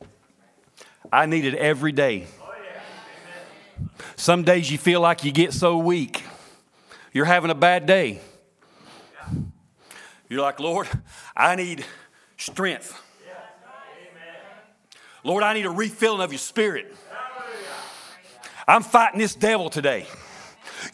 Amen. 0.00 0.10
I 1.10 1.24
need 1.24 1.46
it 1.46 1.54
every 1.54 1.90
day. 1.90 2.26
Oh, 2.40 2.52
yeah. 2.62 3.86
Some 4.14 4.44
days 4.44 4.70
you 4.70 4.76
feel 4.76 5.00
like 5.00 5.24
you 5.24 5.32
get 5.32 5.54
so 5.54 5.78
weak. 5.78 6.22
You're 7.14 7.24
having 7.24 7.50
a 7.50 7.54
bad 7.54 7.86
day. 7.86 8.20
Yeah. 9.14 9.38
You're 10.28 10.42
like, 10.42 10.60
Lord, 10.60 10.86
I 11.34 11.56
need 11.56 11.82
strength. 12.36 13.00
Yeah. 13.26 13.32
Lord, 15.24 15.42
I 15.42 15.54
need 15.54 15.64
a 15.64 15.70
refilling 15.70 16.20
of 16.20 16.30
your 16.30 16.38
spirit. 16.38 16.94
I'm 18.68 18.82
fighting 18.82 19.18
this 19.18 19.34
devil 19.34 19.70
today. 19.70 20.06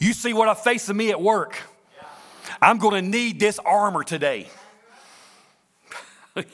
You 0.01 0.13
see 0.13 0.33
what 0.33 0.47
I 0.47 0.55
face 0.55 0.89
of 0.89 0.95
me 0.95 1.11
at 1.11 1.21
work. 1.21 1.61
I'm 2.59 2.79
going 2.79 3.03
to 3.03 3.07
need 3.07 3.39
this 3.39 3.59
armor 3.59 4.03
today. 4.03 4.47
but 6.33 6.45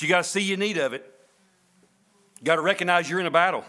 you 0.00 0.06
got 0.06 0.18
to 0.18 0.24
see 0.24 0.42
your 0.42 0.56
need 0.56 0.78
of 0.78 0.92
it. 0.92 1.04
You 2.38 2.44
got 2.44 2.54
to 2.54 2.62
recognize 2.62 3.10
you're 3.10 3.18
in 3.18 3.26
a 3.26 3.30
battle. 3.32 3.64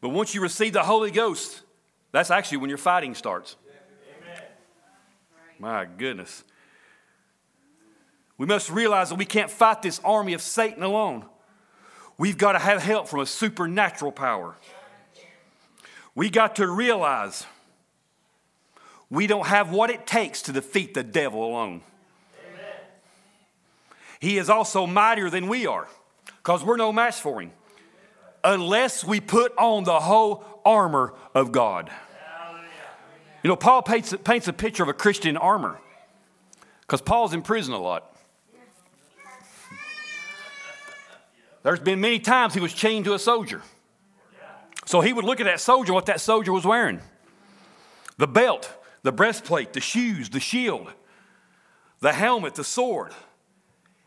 But 0.00 0.08
once 0.08 0.34
you 0.34 0.40
receive 0.40 0.72
the 0.72 0.82
Holy 0.82 1.10
Ghost, 1.10 1.60
that's 2.10 2.30
actually 2.30 2.56
when 2.56 2.70
your 2.70 2.78
fighting 2.78 3.14
starts. 3.14 3.56
My 5.58 5.84
goodness. 5.84 6.42
We 8.38 8.46
must 8.46 8.70
realize 8.70 9.10
that 9.10 9.16
we 9.16 9.26
can't 9.26 9.50
fight 9.50 9.82
this 9.82 10.00
army 10.04 10.32
of 10.32 10.40
Satan 10.40 10.82
alone. 10.82 11.26
We've 12.16 12.38
got 12.38 12.52
to 12.52 12.58
have 12.58 12.82
help 12.82 13.08
from 13.08 13.20
a 13.20 13.26
supernatural 13.26 14.10
power 14.10 14.56
we 16.14 16.30
got 16.30 16.56
to 16.56 16.68
realize 16.68 17.46
we 19.10 19.26
don't 19.26 19.46
have 19.46 19.70
what 19.70 19.90
it 19.90 20.06
takes 20.06 20.42
to 20.42 20.52
defeat 20.52 20.94
the 20.94 21.02
devil 21.02 21.44
alone. 21.44 21.82
Amen. 22.50 22.72
He 24.20 24.38
is 24.38 24.48
also 24.48 24.86
mightier 24.86 25.30
than 25.30 25.48
we 25.48 25.66
are 25.66 25.88
because 26.38 26.64
we're 26.64 26.76
no 26.76 26.92
match 26.92 27.20
for 27.20 27.40
him 27.40 27.52
unless 28.42 29.04
we 29.04 29.20
put 29.20 29.56
on 29.56 29.84
the 29.84 30.00
whole 30.00 30.44
armor 30.64 31.14
of 31.34 31.50
God. 31.50 31.90
You 33.42 33.48
know, 33.48 33.56
Paul 33.56 33.82
paints, 33.82 34.14
paints 34.24 34.48
a 34.48 34.52
picture 34.52 34.82
of 34.82 34.88
a 34.88 34.94
Christian 34.94 35.36
armor 35.36 35.78
because 36.80 37.02
Paul's 37.02 37.34
in 37.34 37.42
prison 37.42 37.74
a 37.74 37.78
lot. 37.78 38.10
There's 41.62 41.80
been 41.80 42.00
many 42.00 42.18
times 42.18 42.54
he 42.54 42.60
was 42.60 42.72
chained 42.72 43.06
to 43.06 43.14
a 43.14 43.18
soldier. 43.18 43.62
So 44.84 45.00
he 45.00 45.12
would 45.12 45.24
look 45.24 45.40
at 45.40 45.44
that 45.46 45.60
soldier, 45.60 45.92
what 45.92 46.06
that 46.06 46.20
soldier 46.20 46.52
was 46.52 46.64
wearing 46.64 47.00
the 48.16 48.26
belt, 48.26 48.72
the 49.02 49.12
breastplate, 49.12 49.72
the 49.72 49.80
shoes, 49.80 50.28
the 50.28 50.40
shield, 50.40 50.88
the 52.00 52.12
helmet, 52.12 52.54
the 52.54 52.64
sword. 52.64 53.12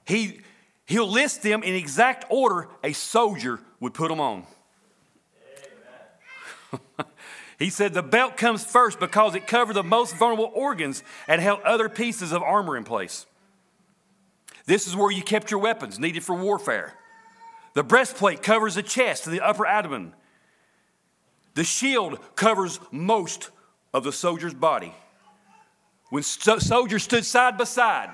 He, 0.06 0.40
he'll 0.86 1.10
list 1.10 1.42
them 1.42 1.64
in 1.64 1.76
exact 1.76 2.26
order 2.30 2.70
a 2.84 2.94
soldier 2.94 3.60
would 3.80 3.94
put 3.94 4.10
them 4.10 4.20
on. 4.20 4.46
he 7.60 7.70
said 7.70 7.94
the 7.94 8.04
belt 8.04 8.38
comes 8.38 8.64
first 8.64 9.00
because 9.00 9.36
it 9.36 9.48
covered 9.48 9.74
the 9.74 9.84
most 9.84 10.16
vulnerable 10.16 10.52
organs 10.54 11.04
and 11.28 11.42
held 11.42 11.62
other 11.62 11.90
pieces 11.90 12.32
of 12.32 12.42
armor 12.42 12.78
in 12.78 12.84
place. 12.84 13.26
This 14.66 14.88
is 14.88 14.96
where 14.96 15.12
you 15.12 15.24
kept 15.24 15.52
your 15.52 15.60
weapons 15.60 15.98
needed 16.00 16.24
for 16.24 16.36
warfare. 16.36 16.94
The 17.74 17.84
breastplate 17.84 18.42
covers 18.42 18.76
the 18.76 18.84
chest 18.84 19.28
and 19.28 19.36
the 19.36 19.42
upper 19.42 19.66
abdomen. 19.66 20.14
The 21.58 21.64
shield 21.64 22.20
covers 22.36 22.80
most 22.92 23.50
of 23.92 24.04
the 24.04 24.12
soldier's 24.12 24.54
body. 24.54 24.94
When 26.12 26.22
so- 26.22 26.60
soldiers 26.60 27.02
stood 27.02 27.26
side 27.26 27.58
by 27.58 27.64
side, 27.64 28.12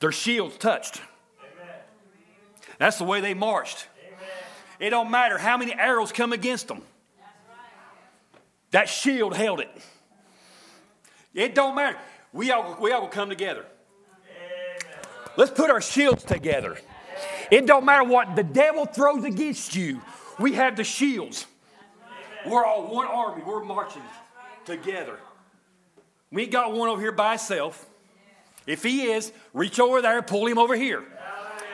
their 0.00 0.12
shields 0.12 0.58
touched. 0.58 1.00
Amen. 1.40 1.76
That's 2.76 2.98
the 2.98 3.04
way 3.04 3.22
they 3.22 3.32
marched. 3.32 3.88
Amen. 4.06 4.18
It 4.78 4.90
don't 4.90 5.10
matter 5.10 5.38
how 5.38 5.56
many 5.56 5.72
arrows 5.72 6.12
come 6.12 6.34
against 6.34 6.68
them. 6.68 6.82
That 8.72 8.90
shield 8.90 9.34
held 9.34 9.60
it. 9.60 9.70
It 11.32 11.54
don't 11.54 11.74
matter. 11.74 11.96
We 12.34 12.52
all, 12.52 12.76
we 12.78 12.92
all 12.92 13.00
will 13.00 13.08
come 13.08 13.30
together. 13.30 13.64
Let's 15.38 15.52
put 15.52 15.70
our 15.70 15.80
shields 15.80 16.22
together. 16.22 16.76
It 17.50 17.64
don't 17.64 17.86
matter 17.86 18.04
what 18.04 18.36
the 18.36 18.44
devil 18.44 18.84
throws 18.84 19.24
against 19.24 19.74
you. 19.74 20.02
We 20.38 20.52
have 20.52 20.76
the 20.76 20.84
shields. 20.84 21.46
We're 22.46 22.64
all 22.64 22.92
one 22.94 23.06
army. 23.06 23.42
We're 23.44 23.64
marching 23.64 24.02
together. 24.64 25.18
We 26.30 26.42
ain't 26.42 26.52
got 26.52 26.72
one 26.72 26.88
over 26.88 27.00
here 27.00 27.12
by 27.12 27.34
itself. 27.34 27.86
If 28.66 28.82
he 28.82 29.04
is, 29.04 29.32
reach 29.52 29.80
over 29.80 30.00
there, 30.00 30.18
and 30.18 30.26
pull 30.26 30.46
him 30.46 30.58
over 30.58 30.76
here. 30.76 31.04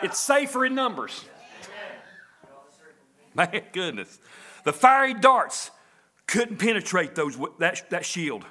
It's 0.02 0.18
safer 0.18 0.64
in 0.64 0.74
numbers. 0.74 1.24
My 3.34 3.62
goodness. 3.72 4.18
The 4.64 4.72
fiery 4.72 5.14
darts 5.14 5.70
couldn't 6.26 6.56
penetrate 6.56 7.14
those, 7.14 7.38
that, 7.58 7.88
that 7.90 8.04
shield. 8.04 8.44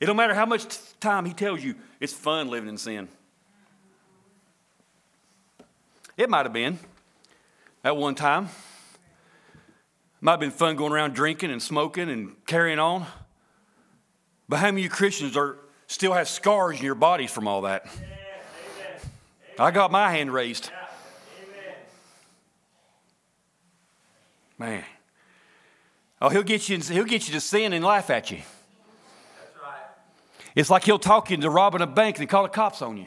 It 0.00 0.06
don't 0.06 0.16
matter 0.16 0.34
how 0.34 0.46
much 0.46 0.66
time 1.00 1.24
he 1.24 1.32
tells 1.32 1.62
you 1.62 1.74
it's 2.00 2.12
fun 2.12 2.48
living 2.48 2.68
in 2.68 2.78
sin. 2.78 3.08
It 6.16 6.30
might 6.30 6.46
have 6.46 6.52
been 6.52 6.78
at 7.84 7.96
one 7.96 8.14
time. 8.14 8.48
Might 10.20 10.32
have 10.32 10.40
been 10.40 10.50
fun 10.50 10.76
going 10.76 10.92
around 10.92 11.14
drinking 11.14 11.50
and 11.50 11.62
smoking 11.62 12.10
and 12.10 12.34
carrying 12.46 12.78
on. 12.78 13.06
But 14.48 14.58
how 14.58 14.70
many 14.72 14.88
Christians 14.88 15.36
are 15.36 15.58
still 15.86 16.12
have 16.12 16.28
scars 16.28 16.78
in 16.78 16.84
your 16.84 16.94
bodies 16.94 17.30
from 17.30 17.46
all 17.46 17.62
that? 17.62 17.86
I 19.58 19.70
got 19.70 19.90
my 19.90 20.10
hand 20.10 20.32
raised. 20.32 20.70
Man. 24.56 24.84
Oh, 26.20 26.28
he'll 26.28 26.42
get 26.42 26.68
you. 26.68 26.78
He'll 26.78 27.04
get 27.04 27.28
you 27.28 27.34
to 27.34 27.40
sin 27.40 27.72
and 27.72 27.84
laugh 27.84 28.10
at 28.10 28.30
you. 28.32 28.38
Right. 29.62 29.80
It's 30.56 30.68
like 30.68 30.84
he'll 30.84 30.98
talk 30.98 31.30
you 31.30 31.34
into 31.34 31.48
robbing 31.48 31.80
a 31.80 31.86
bank 31.86 32.18
and 32.18 32.28
call 32.28 32.42
the 32.42 32.48
cops 32.48 32.82
on 32.82 32.96
you. 32.96 33.06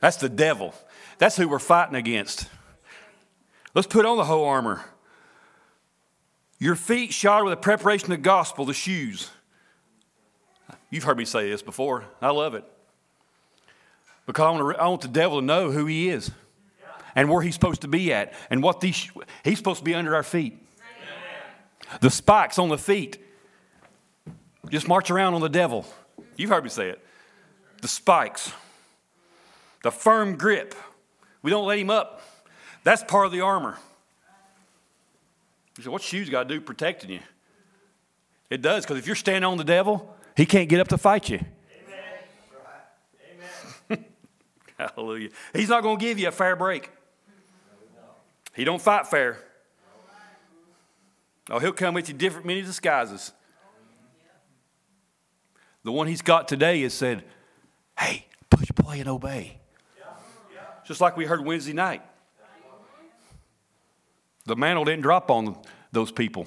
That's 0.00 0.16
the 0.16 0.30
devil. 0.30 0.74
That's 1.22 1.36
who 1.36 1.46
we're 1.46 1.60
fighting 1.60 1.94
against. 1.94 2.48
Let's 3.76 3.86
put 3.86 4.04
on 4.04 4.16
the 4.16 4.24
whole 4.24 4.44
armor. 4.44 4.82
Your 6.58 6.74
feet 6.74 7.12
shod 7.12 7.44
with 7.44 7.52
the 7.52 7.58
preparation 7.58 8.06
of 8.06 8.18
the 8.18 8.24
gospel, 8.24 8.64
the 8.64 8.74
shoes. 8.74 9.30
You've 10.90 11.04
heard 11.04 11.16
me 11.16 11.24
say 11.24 11.48
this 11.48 11.62
before. 11.62 12.06
I 12.20 12.30
love 12.30 12.56
it. 12.56 12.64
Because 14.26 14.42
I 14.42 14.50
want, 14.50 14.76
to, 14.76 14.82
I 14.82 14.88
want 14.88 15.02
the 15.02 15.06
devil 15.06 15.38
to 15.38 15.46
know 15.46 15.70
who 15.70 15.86
he 15.86 16.08
is 16.08 16.32
and 17.14 17.30
where 17.30 17.40
he's 17.40 17.54
supposed 17.54 17.82
to 17.82 17.88
be 17.88 18.12
at 18.12 18.32
and 18.50 18.60
what 18.60 18.80
these, 18.80 19.08
he's 19.44 19.58
supposed 19.58 19.78
to 19.78 19.84
be 19.84 19.94
under 19.94 20.16
our 20.16 20.24
feet. 20.24 20.58
The 22.00 22.10
spikes 22.10 22.58
on 22.58 22.68
the 22.68 22.78
feet 22.78 23.24
just 24.70 24.88
march 24.88 25.08
around 25.08 25.34
on 25.34 25.40
the 25.40 25.48
devil. 25.48 25.86
You've 26.36 26.50
heard 26.50 26.64
me 26.64 26.70
say 26.70 26.88
it. 26.88 27.00
The 27.80 27.86
spikes, 27.86 28.52
the 29.84 29.92
firm 29.92 30.36
grip. 30.36 30.74
We 31.42 31.50
don't 31.50 31.66
let 31.66 31.78
him 31.78 31.90
up. 31.90 32.22
That's 32.84 33.02
part 33.04 33.26
of 33.26 33.32
the 33.32 33.40
armor. 33.40 33.78
You 35.76 35.84
say, 35.84 35.90
what 35.90 36.02
shoes 36.02 36.28
got 36.28 36.48
to 36.48 36.54
do 36.54 36.60
protecting 36.60 37.10
you? 37.10 37.20
It 38.50 38.60
does, 38.60 38.84
because 38.84 38.98
if 38.98 39.06
you're 39.06 39.16
standing 39.16 39.44
on 39.44 39.56
the 39.56 39.64
devil, 39.64 40.14
he 40.36 40.46
can't 40.46 40.68
get 40.68 40.80
up 40.80 40.88
to 40.88 40.98
fight 40.98 41.30
you. 41.30 41.38
Amen. 41.38 41.48
Amen. 43.90 44.04
Hallelujah. 44.78 45.30
He's 45.54 45.70
not 45.70 45.82
going 45.82 45.98
to 45.98 46.04
give 46.04 46.18
you 46.18 46.28
a 46.28 46.32
fair 46.32 46.56
break. 46.56 46.90
He 48.54 48.64
don't 48.64 48.80
fight 48.80 49.06
fair. 49.06 49.38
Oh, 51.50 51.58
he'll 51.58 51.72
come 51.72 51.94
with 51.94 52.08
you 52.08 52.14
different 52.14 52.46
many 52.46 52.62
disguises. 52.62 53.32
The 55.84 55.90
one 55.90 56.06
he's 56.06 56.22
got 56.22 56.46
today 56.46 56.82
is 56.82 56.94
said, 56.94 57.24
hey, 57.98 58.26
push 58.50 58.68
play 58.74 59.00
and 59.00 59.08
obey. 59.08 59.58
Just 60.92 61.00
like 61.00 61.16
we 61.16 61.24
heard 61.24 61.42
Wednesday 61.42 61.72
night. 61.72 62.02
The 64.44 64.54
mantle 64.54 64.84
didn't 64.84 65.00
drop 65.00 65.30
on 65.30 65.56
those 65.90 66.12
people. 66.12 66.46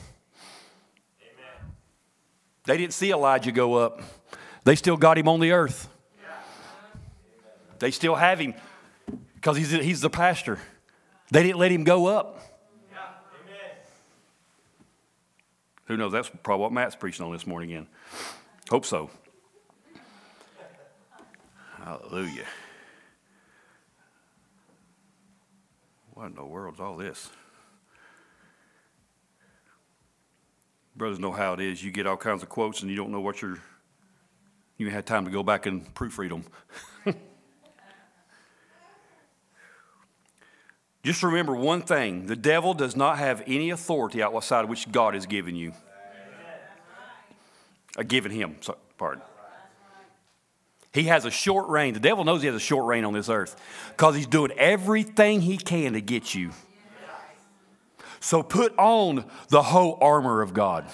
They 2.65 2.77
didn't 2.77 2.93
see 2.93 3.09
Elijah 3.09 3.51
go 3.51 3.73
up. 3.73 4.03
They 4.63 4.75
still 4.75 4.97
got 4.97 5.17
him 5.17 5.27
on 5.27 5.39
the 5.39 5.51
earth. 5.51 5.89
They 7.79 7.89
still 7.89 8.13
have 8.13 8.37
him 8.37 8.53
because 9.33 9.57
he's, 9.57 9.71
he's 9.71 10.01
the 10.01 10.11
pastor. 10.11 10.59
They 11.31 11.41
didn't 11.41 11.57
let 11.57 11.71
him 11.71 11.83
go 11.83 12.05
up. 12.05 12.39
Who 15.85 15.97
knows? 15.97 16.11
That's 16.11 16.29
probably 16.43 16.61
what 16.61 16.71
Matt's 16.71 16.95
preaching 16.95 17.25
on 17.25 17.31
this 17.31 17.47
morning 17.47 17.71
again. 17.71 17.87
Hope 18.69 18.85
so. 18.85 19.09
Hallelujah. 21.83 22.45
What 26.15 26.27
in 26.27 26.35
the 26.35 26.45
world's 26.45 26.79
all 26.79 26.95
this? 26.95 27.29
Brothers 30.95 31.19
know 31.19 31.33
how 31.33 31.51
it 31.53 31.59
is. 31.59 31.83
You 31.83 31.91
get 31.91 32.07
all 32.07 32.15
kinds 32.15 32.41
of 32.41 32.47
quotes 32.47 32.81
and 32.81 32.89
you 32.89 32.95
don't 32.95 33.11
know 33.11 33.19
what 33.19 33.41
you're, 33.41 33.59
you 34.77 34.89
had 34.89 35.05
time 35.05 35.25
to 35.25 35.31
go 35.31 35.43
back 35.43 35.65
and 35.65 35.93
proofread 35.93 36.29
them. 36.29 36.45
Just 41.03 41.21
remember 41.21 41.53
one 41.53 41.81
thing 41.81 42.27
the 42.27 42.37
devil 42.37 42.73
does 42.73 42.95
not 42.95 43.17
have 43.17 43.43
any 43.45 43.69
authority 43.69 44.23
outside 44.23 44.63
of 44.63 44.69
which 44.69 44.89
God 44.89 45.15
has 45.15 45.25
given 45.25 45.53
you. 45.53 45.73
Uh, 47.97 48.03
given 48.03 48.31
him, 48.31 48.55
sorry, 48.61 48.79
pardon. 48.97 49.21
He 50.95 51.03
has 51.03 51.25
a 51.25 51.29
short 51.29 51.67
reign. 51.67 51.93
The 51.93 51.99
devil 51.99 52.23
knows 52.23 52.39
he 52.39 52.47
has 52.47 52.55
a 52.55 52.59
short 52.59 52.85
reign 52.85 53.03
on 53.03 53.11
this 53.11 53.27
earth 53.27 53.61
because 53.89 54.15
he's 54.15 54.27
doing 54.27 54.51
everything 54.51 55.41
he 55.41 55.57
can 55.57 55.91
to 55.91 55.99
get 55.99 56.33
you. 56.33 56.51
So 58.21 58.41
put 58.41 58.73
on 58.79 59.25
the 59.49 59.61
whole 59.61 59.97
armor 59.99 60.41
of 60.41 60.53
God. 60.53 60.85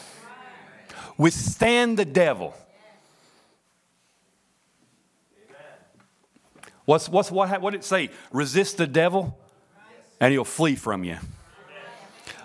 Withstand 1.20 2.00
the 2.00 2.06
devil. 2.06 2.56
What's, 6.86 7.08
what's, 7.08 7.30
what, 7.30 7.62
what 7.62 7.70
did 7.70 7.82
it 7.82 7.84
say? 7.84 8.10
Resist 8.32 8.78
the 8.78 8.88
devil 8.88 9.38
and 10.20 10.32
he'll 10.32 10.44
flee 10.44 10.76
from 10.76 11.04
you. 11.04 11.18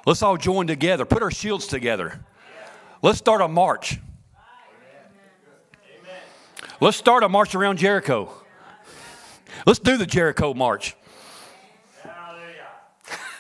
Let's 0.05 0.23
all 0.23 0.37
join 0.37 0.66
together, 0.66 1.07
put 1.07 1.23
our 1.23 1.31
shields 1.31 1.66
together. 1.66 2.23
Let's 3.01 3.16
start 3.16 3.40
a 3.40 3.49
march. 3.49 3.99
Let's 6.79 6.99
start 6.99 7.23
a 7.23 7.29
march 7.29 7.55
around 7.55 7.79
Jericho. 7.79 8.31
Let's 9.67 9.79
do 9.79 9.97
the 9.97 10.05
Jericho 10.05 10.53
march. 10.53 10.95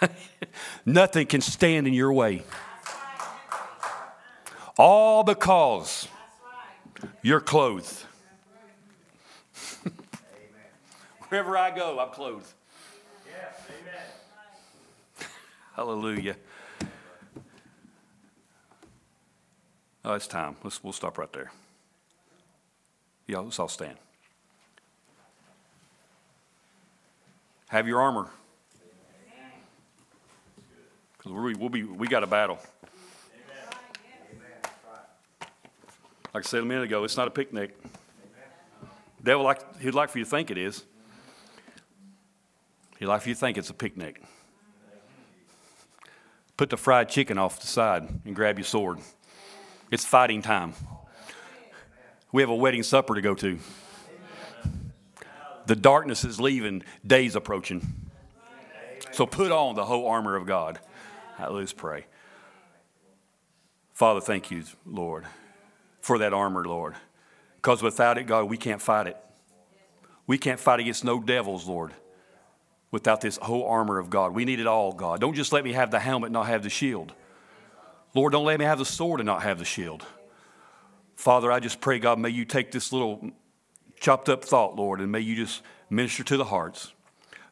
Nothing 0.86 1.26
can 1.26 1.42
stand 1.42 1.86
in 1.86 1.92
your 1.92 2.14
way. 2.14 2.44
All 4.78 5.22
because 5.22 6.08
you're 7.22 7.40
clothed. 7.40 8.04
Wherever 11.28 11.58
I 11.58 11.76
go, 11.76 11.98
I'm 11.98 12.10
clothed. 12.10 12.52
Hallelujah. 15.74 16.36
Oh, 20.04 20.14
it's 20.14 20.26
time. 20.26 20.56
Let's, 20.62 20.82
we'll 20.82 20.94
stop 20.94 21.18
right 21.18 21.32
there. 21.32 21.50
Yeah, 23.26 23.38
let's 23.38 23.58
all 23.58 23.68
stand. 23.68 23.96
Have 27.68 27.88
your 27.88 28.00
armor. 28.00 28.28
Because 31.18 31.32
we, 31.32 31.54
we'll 31.54 31.68
be, 31.68 31.82
we 31.82 32.06
got 32.06 32.22
a 32.22 32.26
battle. 32.26 32.58
Like 36.32 36.44
I 36.44 36.48
said 36.48 36.62
a 36.62 36.66
minute 36.66 36.84
ago, 36.84 37.02
it's 37.04 37.16
not 37.16 37.26
a 37.26 37.30
picnic. 37.30 37.76
Devil 39.22 39.44
like 39.44 39.80
he'd 39.80 39.94
like 39.94 40.10
for 40.10 40.18
you 40.18 40.24
to 40.24 40.30
think 40.30 40.50
it 40.50 40.58
is. 40.58 40.84
He'd 42.98 43.06
like 43.06 43.22
for 43.22 43.30
you 43.30 43.34
to 43.34 43.40
think 43.40 43.58
it's 43.58 43.70
a 43.70 43.74
picnic 43.74 44.22
put 46.56 46.70
the 46.70 46.76
fried 46.76 47.08
chicken 47.08 47.38
off 47.38 47.60
the 47.60 47.66
side 47.66 48.08
and 48.24 48.34
grab 48.34 48.58
your 48.58 48.64
sword. 48.64 48.98
It's 49.90 50.04
fighting 50.04 50.42
time. 50.42 50.72
We 52.36 52.42
have 52.42 52.50
a 52.50 52.54
wedding 52.54 52.82
supper 52.82 53.14
to 53.14 53.22
go 53.22 53.34
to. 53.34 53.58
The 55.64 55.74
darkness 55.74 56.22
is 56.22 56.38
leaving, 56.38 56.82
day's 57.06 57.34
approaching. 57.34 58.10
So 59.12 59.24
put 59.24 59.50
on 59.50 59.74
the 59.74 59.86
whole 59.86 60.06
armor 60.06 60.36
of 60.36 60.44
God. 60.44 60.78
Let's 61.50 61.72
pray. 61.72 62.04
Father, 63.94 64.20
thank 64.20 64.50
you, 64.50 64.64
Lord, 64.84 65.24
for 66.02 66.18
that 66.18 66.34
armor, 66.34 66.66
Lord. 66.66 66.94
Because 67.54 67.82
without 67.82 68.18
it, 68.18 68.24
God, 68.24 68.50
we 68.50 68.58
can't 68.58 68.82
fight 68.82 69.06
it. 69.06 69.16
We 70.26 70.36
can't 70.36 70.60
fight 70.60 70.80
against 70.80 71.06
no 71.06 71.22
devils, 71.22 71.66
Lord. 71.66 71.94
without 72.90 73.20
this 73.20 73.36
whole 73.36 73.66
armor 73.66 73.98
of 73.98 74.10
God. 74.10 74.34
We 74.34 74.44
need 74.44 74.60
it 74.60 74.66
all, 74.66 74.92
God. 74.92 75.20
Don't 75.20 75.34
just 75.34 75.52
let 75.52 75.64
me 75.64 75.72
have 75.72 75.90
the 75.90 76.00
helmet, 76.00 76.28
and 76.28 76.32
not 76.34 76.46
have 76.46 76.62
the 76.62 76.70
shield. 76.70 77.12
Lord, 78.14 78.32
don't 78.32 78.46
let 78.46 78.58
me 78.58 78.64
have 78.64 78.78
the 78.78 78.84
sword 78.84 79.20
and 79.20 79.26
not 79.26 79.42
have 79.42 79.58
the 79.58 79.64
shield. 79.64 80.06
Father, 81.16 81.50
I 81.50 81.60
just 81.60 81.80
pray, 81.80 81.98
God, 81.98 82.18
may 82.18 82.28
you 82.28 82.44
take 82.44 82.70
this 82.70 82.92
little 82.92 83.30
chopped 83.98 84.28
up 84.28 84.44
thought, 84.44 84.76
Lord, 84.76 85.00
and 85.00 85.10
may 85.10 85.20
you 85.20 85.34
just 85.34 85.62
minister 85.90 86.22
to 86.24 86.36
the 86.36 86.44
hearts. 86.44 86.92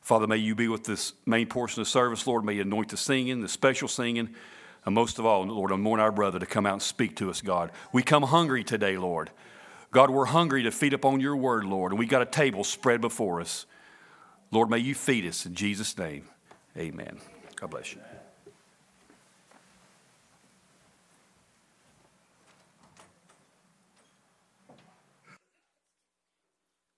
Father, 0.01 0.27
may 0.27 0.37
you 0.37 0.55
be 0.55 0.69
with 0.69 0.85
this 0.85 1.15
main 1.25 1.47
portion 1.47 1.81
of 1.81 1.89
service, 1.89 2.27
Lord. 2.27 2.45
May 2.45 2.55
you 2.55 2.63
anoint 2.63 2.91
the 2.91 2.99
singing, 2.99 3.41
the 3.41 3.49
special 3.49 3.89
singing, 3.89 4.35
and 4.85 4.95
most 4.95 5.19
of 5.19 5.25
all, 5.25 5.47
Lord, 5.47 5.71
anoint 5.71 6.03
our 6.03 6.13
brother 6.13 6.39
to 6.39 6.45
come 6.45 6.67
out 6.67 6.75
and 6.75 6.83
speak 6.83 7.17
to 7.17 7.31
us, 7.31 7.41
God. 7.41 7.73
We 7.91 8.03
come 8.03 8.23
hungry 8.25 8.65
today, 8.65 8.99
Lord. 8.99 9.31
God, 9.91 10.11
we're 10.11 10.27
hungry 10.27 10.65
to 10.65 10.71
feed 10.71 10.93
upon 10.93 11.21
your 11.21 11.37
word, 11.37 11.65
Lord, 11.65 11.93
and 11.93 11.99
we 11.99 12.05
got 12.05 12.21
a 12.21 12.27
table 12.27 12.65
spread 12.65 13.01
before 13.01 13.41
us. 13.41 13.65
Lord, 14.51 14.69
may 14.69 14.79
you 14.79 14.95
feed 14.95 15.25
us 15.27 15.47
in 15.47 15.55
Jesus' 15.55 15.97
name. 15.97 16.27
Amen. 16.77 17.19
God 17.57 17.71
bless 17.71 17.95
you. 17.95 18.01